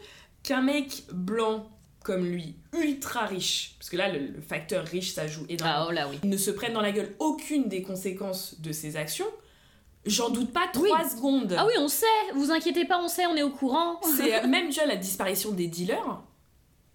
[0.43, 1.67] Qu'un mec blanc
[2.03, 5.85] comme lui, ultra riche, parce que là, le, le facteur riche, ça joue énormément, Ah,
[5.87, 6.17] oh là, oui.
[6.23, 9.27] ne se prenne dans la gueule aucune des conséquences de ses actions,
[10.05, 10.89] J'en doute pas Oui.
[10.89, 11.55] trois secondes.
[11.57, 13.99] Ah oui, on sait, vous inquiétez pas, on sait, on est au courant.
[14.17, 16.21] C'est euh, même déjà la disparition des dealers.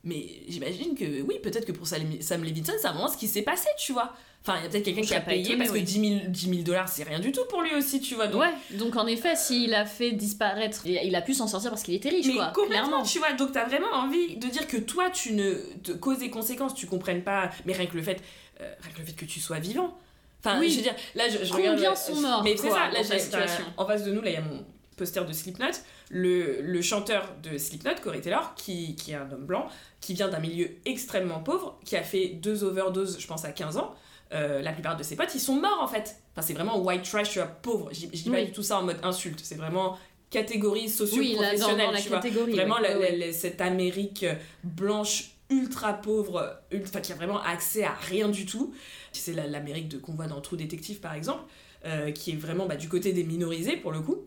[0.05, 3.43] Mais j'imagine que oui, peut-être que pour Sam Levinson, c'est un moment ce qui s'est
[3.43, 4.13] passé, tu vois.
[4.43, 5.83] Enfin, il y a peut-être quelqu'un qui a payé parce que oui.
[5.83, 8.29] 10 000, 10 000 dollars, c'est rien du tout pour lui aussi, tu vois.
[8.29, 11.83] Donc, Ouais, donc en effet, s'il a fait disparaître, il a pu s'en sortir parce
[11.83, 12.47] qu'il était riche, Mais quoi.
[12.55, 13.03] complètement, Clairement.
[13.03, 13.33] tu vois.
[13.33, 15.55] Donc t'as vraiment envie de dire que toi, tu ne.
[15.83, 17.51] De cause et conséquences, tu comprennes pas.
[17.65, 18.23] Mais rien que le fait,
[18.61, 19.99] euh, rien que le fait que tu sois vivant.
[20.47, 20.71] Enfin, Oui.
[20.71, 21.97] je veux dire, là, je, je Combien regarde.
[21.97, 24.37] sont morts, Mais c'est ça, là, j'ai- situation En face de nous, là, il y
[24.37, 24.65] a mon
[24.97, 25.67] poster de Slipknot.
[26.11, 29.67] Le, le chanteur de Slipknot, Corey Taylor, qui, qui est un homme blanc,
[30.01, 33.77] qui vient d'un milieu extrêmement pauvre, qui a fait deux overdoses, je pense, à 15
[33.77, 33.95] ans.
[34.33, 36.17] Euh, la plupart de ses potes, ils sont morts en fait.
[36.33, 37.91] Enfin, c'est vraiment white trash, tu vois, pauvre.
[37.93, 39.41] Je dis pas du tout ça en mode insulte.
[39.43, 39.97] C'est vraiment
[40.31, 42.19] catégorie socio-professionnelle, tu vois.
[42.57, 43.27] Vraiment, ouais, la- ouais, la- ouais.
[43.29, 44.35] la- cette Amérique euh,
[44.65, 48.75] blanche, ultra pauvre, ultra, qui a vraiment accès à rien du tout.
[49.21, 51.43] C'est la- l'Amérique de qu'on voit dans True Detective, par exemple,
[51.85, 54.19] euh, qui est vraiment bah, du côté des minorisés, pour le coup.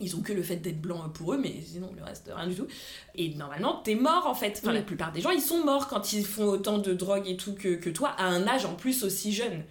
[0.00, 2.54] Ils ont que le fait d'être blanc pour eux, mais sinon, le reste, rien du
[2.56, 2.66] tout.
[3.14, 4.58] Et normalement, t'es mort, en fait.
[4.60, 4.74] Enfin, Oui.
[4.74, 7.54] la plupart des gens, ils sont morts quand ils font autant de drogue et tout
[7.54, 9.62] que, que toi, à un âge en plus aussi jeune.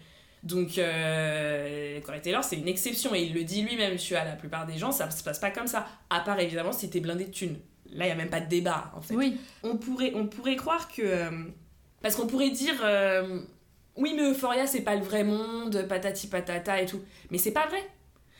[0.44, 3.14] Donc, euh, Corey Taylor, c'est une exception.
[3.16, 5.52] Et il le dit lui-même, tu vois, la plupart des gens, ça se passe pas
[5.52, 5.86] comme ça.
[6.10, 7.58] À part, évidemment, si t'es blindé de thunes.
[7.92, 9.14] Là, il y a même pas de débat, en fait.
[9.16, 11.02] Oui, On pourrait, on pourrait croire que...
[11.04, 11.30] euh,
[12.02, 12.76] parce qu'on pourrait dire...
[12.84, 13.42] euh,
[13.96, 17.02] oui, mais Euphoria, c'est pas le vrai monde, patati patata et tout.
[17.30, 17.84] Mais c'est pas vrai.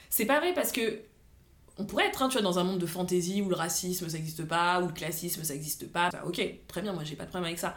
[0.10, 1.00] C'est pas vrai parce que...
[1.80, 4.18] On pourrait être, hein, tu vois, dans un monde de fantasy où le racisme, ça
[4.18, 6.10] existe pas, où le classisme, ça existe pas.
[6.24, 7.76] Ok, très bien, moi, j'ai pas de problème avec ça.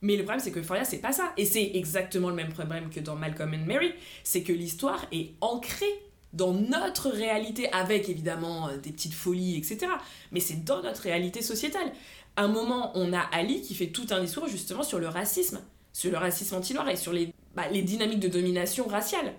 [0.00, 1.32] Mais le problème, c'est que Euphoria, c'est pas ça.
[1.36, 3.92] Et c'est exactement le même problème que dans Malcolm and Mary.
[4.22, 6.02] C'est que l'histoire est ancrée
[6.32, 9.86] dans notre réalité, avec évidemment euh, des petites folies, etc.
[10.30, 11.92] Mais c'est dans notre réalité sociétale.
[12.36, 15.60] À un moment, on a Ali qui fait tout un discours justement sur le racisme,
[15.92, 19.34] sur le racisme anti-noir et sur les, bah, les dynamiques de domination raciale.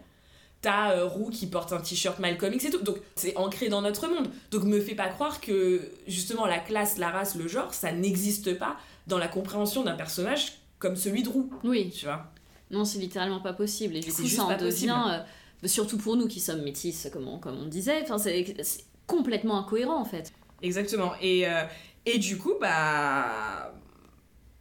[0.62, 2.82] T'as euh, Roux qui porte un t-shirt Malcolm X et tout.
[2.82, 4.30] Donc c'est ancré dans notre monde.
[4.52, 8.58] Donc me fais pas croire que justement la classe, la race, le genre, ça n'existe
[8.58, 8.78] pas
[9.08, 11.50] dans la compréhension d'un personnage comme celui de Roux.
[11.64, 11.92] oui.
[11.92, 12.32] Tu vois?
[12.72, 13.96] Non, c'est littéralement pas possible.
[13.96, 15.24] Et du coup, ça en devient,
[15.64, 20.00] euh, surtout pour nous qui sommes métis, comme on, comme on disait, c'est complètement incohérent
[20.00, 20.34] en fait.
[20.62, 21.12] Exactement.
[21.22, 21.64] Et, euh,
[22.06, 23.74] et du coup, bah.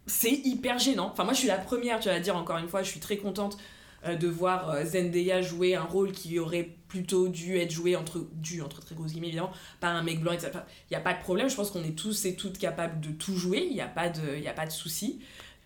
[0.07, 1.11] C'est hyper gênant.
[1.13, 3.17] Enfin, moi, je suis la première, tu vas dire encore une fois, je suis très
[3.17, 3.57] contente
[4.05, 8.27] euh, de voir euh, Zendaya jouer un rôle qui aurait plutôt dû être joué entre.
[8.33, 10.51] dû, entre très grosses guillemets, évidemment, par un mec blanc, etc.
[10.91, 13.13] Il n'y a pas de problème, je pense qu'on est tous et toutes capables de
[13.13, 15.21] tout jouer, il n'y a pas de, de souci.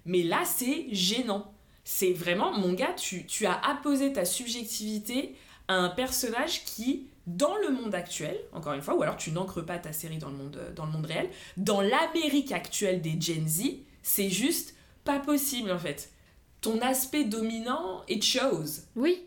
[0.04, 1.52] Mais là, c'est gênant.
[1.84, 5.34] C'est vraiment, mon gars, tu, tu as apposé ta subjectivité
[5.68, 9.64] à un personnage qui, dans le monde actuel, encore une fois, ou alors tu n'ancres
[9.64, 13.48] pas ta série dans le monde, dans le monde réel, dans l'Amérique actuelle des Gen
[13.48, 13.62] Z,
[14.06, 16.10] c'est juste pas possible en fait.
[16.60, 18.82] Ton aspect dominant, it shows.
[18.94, 19.22] Oui.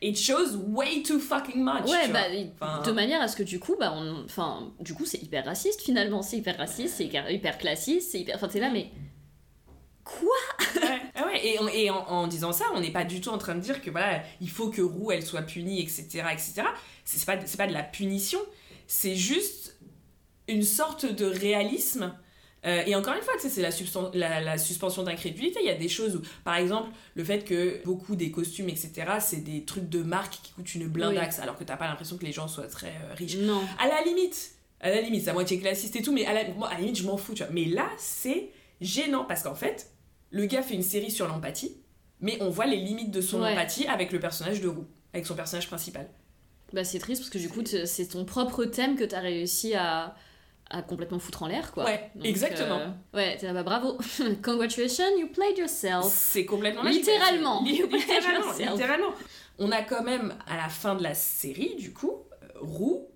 [0.00, 1.90] It shows way too fucking much.
[1.90, 2.22] Ouais, bah,
[2.54, 5.44] Enfin- de manière à ce que du coup, bah, on, enfin, du coup, c'est hyper
[5.44, 6.22] raciste finalement.
[6.22, 8.36] C'est hyper raciste, c'est hyper, classiste, c'est hyper.
[8.36, 8.90] Enfin, t'es là, mais.
[10.04, 10.36] Quoi?
[10.76, 13.60] Ouais, ouais, et, en, en disant ça, on n'est pas du tout en train de
[13.60, 16.24] dire que voilà, il faut que Roux elle soit punie, etc.
[16.32, 16.62] etc.
[17.04, 18.40] C'est pas, c'est pas de la punition,
[18.86, 19.76] c'est juste
[20.48, 22.14] une sorte de réalisme.
[22.66, 25.60] Euh, et encore une fois, c'est la, substan- la, la suspension d'incrédulité.
[25.62, 28.92] Il y a des choses où, par exemple, le fait que beaucoup des costumes, etc.,
[29.20, 32.24] c'est des trucs de marque qui coûtent une blindaxe, alors que t'as pas l'impression que
[32.26, 33.36] les gens soient très euh, riches.
[33.38, 33.62] Non.
[33.78, 36.48] À la limite, à la limite, c'est à moitié classiste et tout, mais à la,
[36.52, 37.52] moi, à la limite, je m'en fous, tu vois.
[37.52, 38.50] Mais là, c'est
[38.82, 39.90] gênant parce qu'en fait,
[40.30, 41.76] le gars fait une série sur l'empathie,
[42.20, 43.52] mais on voit les limites de son Ouais.
[43.52, 46.08] empathie avec le personnage de Roux, avec son personnage principal.
[46.74, 50.14] Bah, c'est triste parce que du coup, c'est ton propre thème que t'as réussi à,
[50.70, 51.84] à complètement foutre en l'air, quoi.
[51.84, 52.78] Ouais, exactement.
[52.78, 53.98] euh, ouais, t'es là, bah bravo.
[54.42, 56.06] Congratulations, you played yourself.
[56.08, 56.82] C'est complètement.
[56.84, 57.62] Littéralement.
[57.64, 59.12] Li- Littéralement, littéralement.
[59.58, 62.12] On a quand même, à la fin de la série, du coup,
[62.42, 63.08] euh, Roux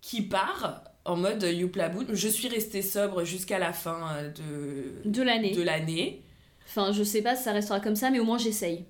[0.00, 2.06] qui part en mode Youpla Bout.
[2.14, 4.30] Je suis restée sobre jusqu'à la fin euh,
[5.04, 5.52] de, De l'année.
[5.54, 6.22] de l'année.
[6.66, 8.84] Enfin, je sais pas si ça restera comme ça, mais au moins j'essaye.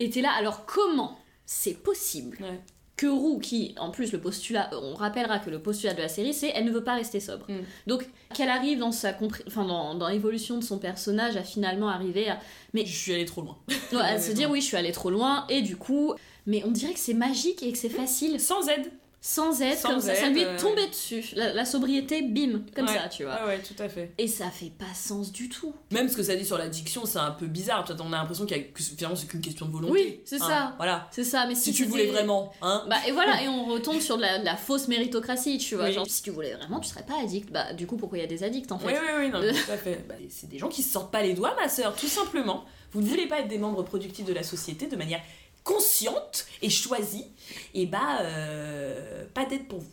[0.00, 2.38] Et t'es là, alors comment c'est possible?
[2.40, 2.60] Ouais.
[2.96, 6.34] Que Roux, qui, en plus, le postulat, on rappellera que le postulat de la série,
[6.34, 7.50] c'est elle ne veut pas rester sobre.
[7.50, 7.60] Mm.
[7.86, 9.16] Donc, qu'elle arrive dans sa
[9.46, 12.38] enfin, dans, dans l'évolution de son personnage à finalement arriver à,
[12.74, 13.58] Je suis allée trop loin.
[13.92, 16.14] ouais, à se dire oui, je suis allée trop loin, et du coup,
[16.46, 18.38] mais on dirait que c'est magique et que c'est facile.
[18.40, 18.90] Sans aide.
[19.24, 21.24] Sans aide, Sans comme ça, ça lui euh, est tombé dessus.
[21.36, 22.92] La, la sobriété, bim, comme Ouais.
[22.94, 23.34] ça, tu vois.
[23.42, 24.10] Ouais, ouais, tout à fait.
[24.18, 25.72] Et ça fait pas sens du tout.
[25.92, 27.84] Même ce que ça dit sur l'addiction, c'est un peu bizarre.
[28.00, 29.92] On a l'impression qu'il y a que finalement c'est qu'une question de volonté.
[29.92, 30.74] Oui, c'est Hein, ça.
[30.76, 31.08] Voilà.
[31.12, 32.84] C'est ça, mais si, Si tu voulais vraiment, hein.
[32.90, 35.84] Bah et voilà, et on retombe sur de la, de la fausse méritocratie, tu vois.
[35.84, 35.92] Oui.
[35.92, 37.52] Genre, si tu voulais vraiment, tu serais pas addict.
[37.52, 38.88] Bah du coup, pourquoi il y a des addicts en fait?
[38.88, 40.04] Oui, oui, oui, non, tout à fait.
[40.08, 42.64] Bah, c'est des gens qui se sortent pas les doigts, ma sœur, tout simplement.
[42.90, 45.20] Vous ne voulez pas être des membres productifs de la société de manière
[45.64, 47.26] consciente et choisie,
[47.74, 49.90] et bah, euh, pas d'aide pour vous.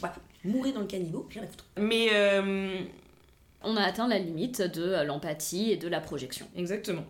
[0.00, 0.14] Voilà,
[0.44, 1.66] mourrez dans le caniveau, rien à foutre.
[1.78, 2.80] Mais, euh,
[3.64, 6.46] On a atteint la limite de l'empathie et de la projection.
[6.56, 7.04] exactement.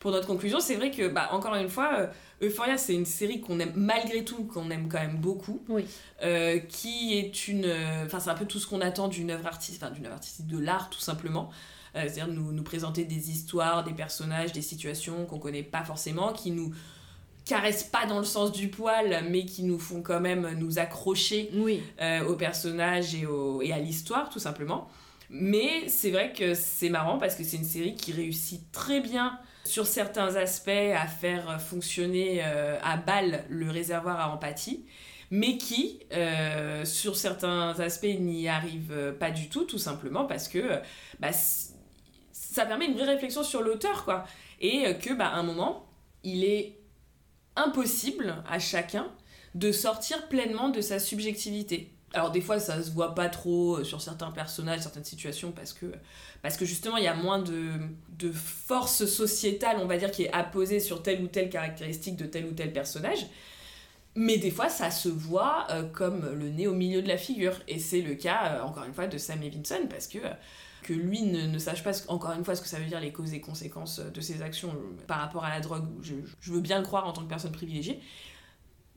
[0.00, 2.06] Pour notre conclusion, c'est vrai que, bah, encore une fois, euh,
[2.46, 5.60] Euphoria, c'est une série qu'on aime malgré tout, qu'on aime quand même beaucoup.
[5.68, 5.84] Oui.
[6.22, 7.66] euh, qui est une.
[7.66, 10.14] euh, Enfin, c'est un peu tout ce qu'on attend d'une œuvre artistique, enfin, d'une œuvre
[10.14, 11.50] artistique, de l'art tout simplement.
[11.96, 16.32] Euh, C'est-à-dire nous, nous présenter des histoires, des personnages, des situations qu'on connaît pas forcément,
[16.32, 16.72] qui nous
[17.44, 21.50] caressent pas dans le sens du poil, mais qui nous font quand même nous accrocher
[21.54, 21.82] Oui.
[22.00, 24.88] euh, aux personnages et, au- et à l'histoire, tout simplement.
[25.30, 29.38] Mais c'est vrai que c'est marrant parce que c'est une série qui réussit très bien
[29.64, 34.84] sur certains aspects à faire fonctionner euh, à balle le réservoir à empathie,
[35.30, 40.80] mais qui, euh, sur certains aspects, n'y arrive pas du tout, tout simplement parce que
[41.20, 41.30] bah,
[42.32, 44.24] ça permet une vraie réflexion sur l'auteur, quoi.
[44.60, 45.86] Et que, bah, à un moment,
[46.24, 46.79] il est
[47.64, 49.06] impossible à chacun
[49.54, 51.92] de sortir pleinement de sa subjectivité.
[52.12, 55.72] Alors des fois ça se voit pas trop euh, sur certains personnages, certaines situations parce
[55.72, 55.86] que
[56.42, 57.74] parce que justement il y a moins de,
[58.18, 62.26] de force sociétale on va dire qui est apposée sur telle ou telle caractéristique de
[62.26, 63.26] tel ou tel personnage.
[64.16, 67.54] Mais des fois ça se voit euh, comme le nez au milieu de la figure
[67.68, 70.18] et c'est le cas euh, encore une fois de Sam Levinson parce que
[70.90, 73.12] que lui ne, ne sache pas, encore une fois, ce que ça veut dire les
[73.12, 76.60] causes et conséquences de ses actions euh, par rapport à la drogue, je, je veux
[76.60, 78.00] bien le croire en tant que personne privilégiée,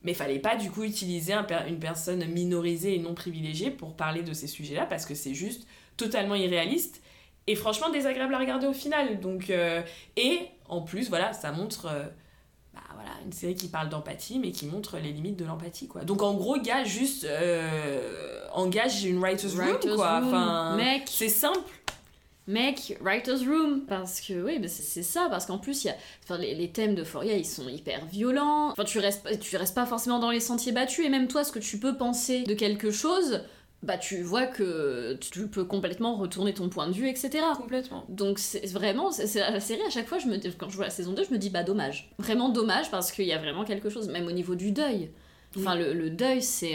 [0.02, 3.94] mais il fallait pas du coup utiliser un une personne minorisée et non privilégiée pour
[3.96, 5.66] parler de ces sujets-là parce que c'est juste
[5.96, 7.00] totalement irréaliste
[7.46, 9.20] et franchement désagréable à regarder au final.
[9.20, 9.80] Donc, euh,
[10.16, 12.04] et en plus, voilà, ça montre euh,
[12.74, 15.88] bah, voilà, une série qui parle d'empathie mais qui montre les limites de l'empathie.
[15.88, 16.02] quoi.
[16.04, 20.18] Donc en gros, gars, juste euh, engage une writer's room, Writer's quoi.
[20.18, 21.04] room, Enfin, mec.
[21.06, 21.60] c'est simple.
[22.46, 26.36] Mec, writer's room, parce que oui, bah, c'est ça, parce qu'en plus, y a, enfin,
[26.36, 28.70] les, les thèmes d'Euphoria, ils sont hyper violents.
[28.70, 31.52] Enfin, tu restes, tu restes pas forcément dans les sentiers battus, et même toi, ce
[31.52, 33.40] que tu peux penser de quelque chose,
[33.82, 37.44] bah tu vois que tu peux complètement retourner ton point de vue, etc.
[37.56, 38.04] Complètement.
[38.08, 40.90] Donc c'est vraiment, c'est la série à chaque fois, je me, quand je vois la
[40.90, 42.10] saison 2, je me dis bah dommage.
[42.18, 45.10] Vraiment dommage parce qu'il y a vraiment quelque chose, même au niveau du deuil.
[45.56, 46.74] Enfin le, le deuil, c'est,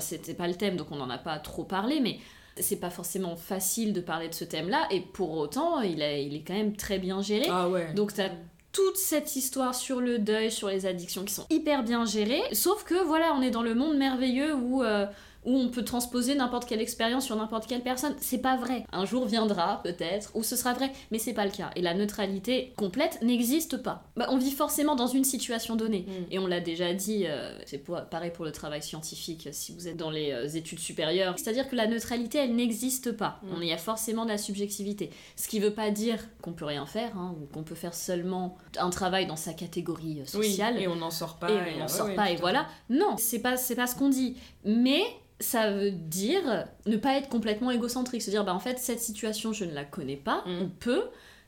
[0.00, 2.18] c'était pas le thème, donc on n'en a pas trop parlé, mais
[2.60, 6.34] c'est pas forcément facile de parler de ce thème-là, et pour autant, il, a- il
[6.34, 7.46] est quand même très bien géré.
[7.50, 7.92] Ah ouais.
[7.94, 8.28] Donc t'as
[8.72, 12.42] toute cette histoire sur le deuil, sur les addictions qui sont hyper bien gérées.
[12.52, 15.06] Sauf que voilà, on est dans le monde merveilleux où, euh,
[15.44, 18.14] où on peut transposer n'importe quelle expérience sur n'importe quelle personne.
[18.20, 18.84] C'est pas vrai.
[18.92, 21.70] Un jour viendra peut-être où ce sera vrai, mais c'est pas le cas.
[21.76, 24.02] Et la neutralité complète n'existe pas.
[24.16, 26.06] Bah, on vit forcément dans une situation donnée.
[26.06, 26.32] Mm.
[26.32, 29.96] Et on l'a déjà dit, euh, c'est pareil pour le travail scientifique si vous êtes
[29.96, 31.34] dans les euh, études supérieures.
[31.38, 33.40] C'est-à-dire que la neutralité, elle n'existe pas.
[33.42, 33.46] Mm.
[33.56, 35.10] On y a forcément de la subjectivité.
[35.36, 38.56] Ce qui veut pas dire qu'on peut rien faire, hein, ou qu'on peut faire seulement
[38.78, 40.80] un travail dans sa catégorie euh, Oui, sociale.
[40.80, 41.50] et on n'en sort pas.
[41.50, 42.66] et et- on n'en sort ouais, pas, et voilà.
[42.90, 44.36] Non, c'est pas, c'est pas ce qu'on dit.
[44.68, 45.00] Mais
[45.40, 48.20] ça veut dire ne pas être complètement égocentrique.
[48.22, 50.58] Se dire, bah en fait, cette situation, je ne la connais pas, Mm.
[50.62, 51.04] on peut,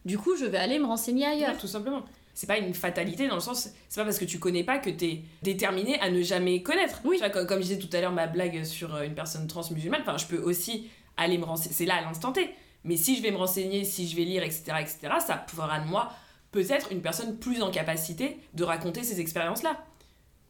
[0.06, 1.50] du coup, je vais aller me renseigner ailleurs.
[1.52, 2.02] Ouais, tout simplement.
[2.32, 4.88] C'est pas une fatalité dans le sens, c'est pas parce que tu connais pas que
[4.88, 7.00] t'es déterminé à ne jamais connaître.
[7.04, 7.16] Oui.
[7.16, 9.46] Tu vois, comme, comme je disais tout à l'heure, ma blague sur euh, une personne
[9.46, 12.48] trans musulmane, enfin, je peux aussi aller me renseigner, c'est là à l'instant T.
[12.84, 15.86] Mais si je vais me renseigner, si je vais lire, etc., etc., ça fera de
[15.86, 16.10] moi
[16.50, 19.76] peut-être une personne plus en capacité de raconter ces expériences-là.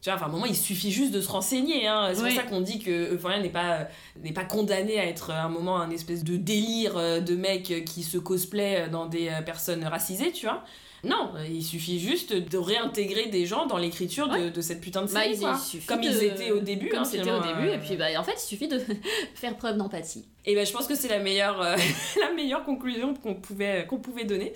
[0.01, 1.87] Tu vois, enfin, à un moment, il suffit juste de se renseigner.
[1.87, 2.09] Hein.
[2.13, 2.33] C'est Oui.
[2.33, 3.87] pour ça qu'on dit que Euphoria n'est pas,
[4.23, 7.83] n'est pas condamné à être à un moment un espèce de délire euh, de mec
[7.85, 10.63] qui se cosplay dans des euh, personnes racisées, tu vois.
[11.03, 15.01] Non, euh, il suffit juste de réintégrer des gens dans l'écriture de, de cette putain
[15.01, 15.39] de Bah, série.
[15.73, 16.89] il Comme de- ils étaient au début.
[16.89, 18.79] Comme hein, c'était au début, euh, et puis bah, en fait, il suffit de
[19.35, 20.25] faire preuve d'empathie.
[20.45, 21.75] Et ben je pense que c'est la meilleure, euh,
[22.21, 24.53] la meilleure conclusion qu'on pouvait, qu'on pouvait donner.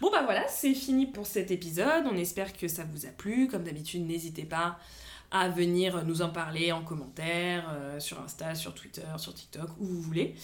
[0.00, 2.04] Bon bah voilà, c'est fini pour cet épisode.
[2.10, 3.46] On espère que ça vous a plu.
[3.48, 4.78] Comme d'habitude, n'hésitez pas
[5.34, 9.84] à venir nous en parler en commentaire, euh, sur Insta, sur Twitter, sur TikTok, où
[9.86, 10.34] vous voulez.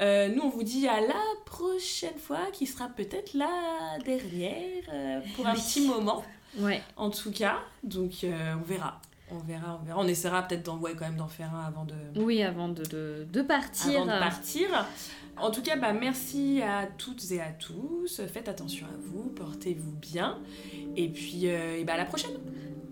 [0.00, 1.14] Euh, nous, on vous dit à la
[1.46, 5.60] prochaine fois, qui sera peut-être la dernière, euh, pour un Oui.
[5.60, 6.22] petit moment,
[6.58, 6.82] Ouais.
[6.96, 7.56] en tout cas.
[7.82, 9.00] Donc, on verra.
[9.30, 9.98] On verra, on verra.
[9.98, 12.84] On essaiera peut-être d'en, ouais, quand même d'en faire un avant de, Oui, avant de,
[12.84, 14.02] de, de partir.
[14.02, 14.68] avant de partir.
[15.38, 18.20] En tout cas, bah, merci à toutes et à tous.
[18.32, 20.38] Faites attention à vous, portez-vous bien.
[20.96, 22.32] Et puis, euh, et bah, à la prochaine.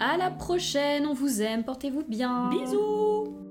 [0.04, 2.50] À la prochaine, on vous aime, portez-vous bien.
[2.50, 3.41] Bisous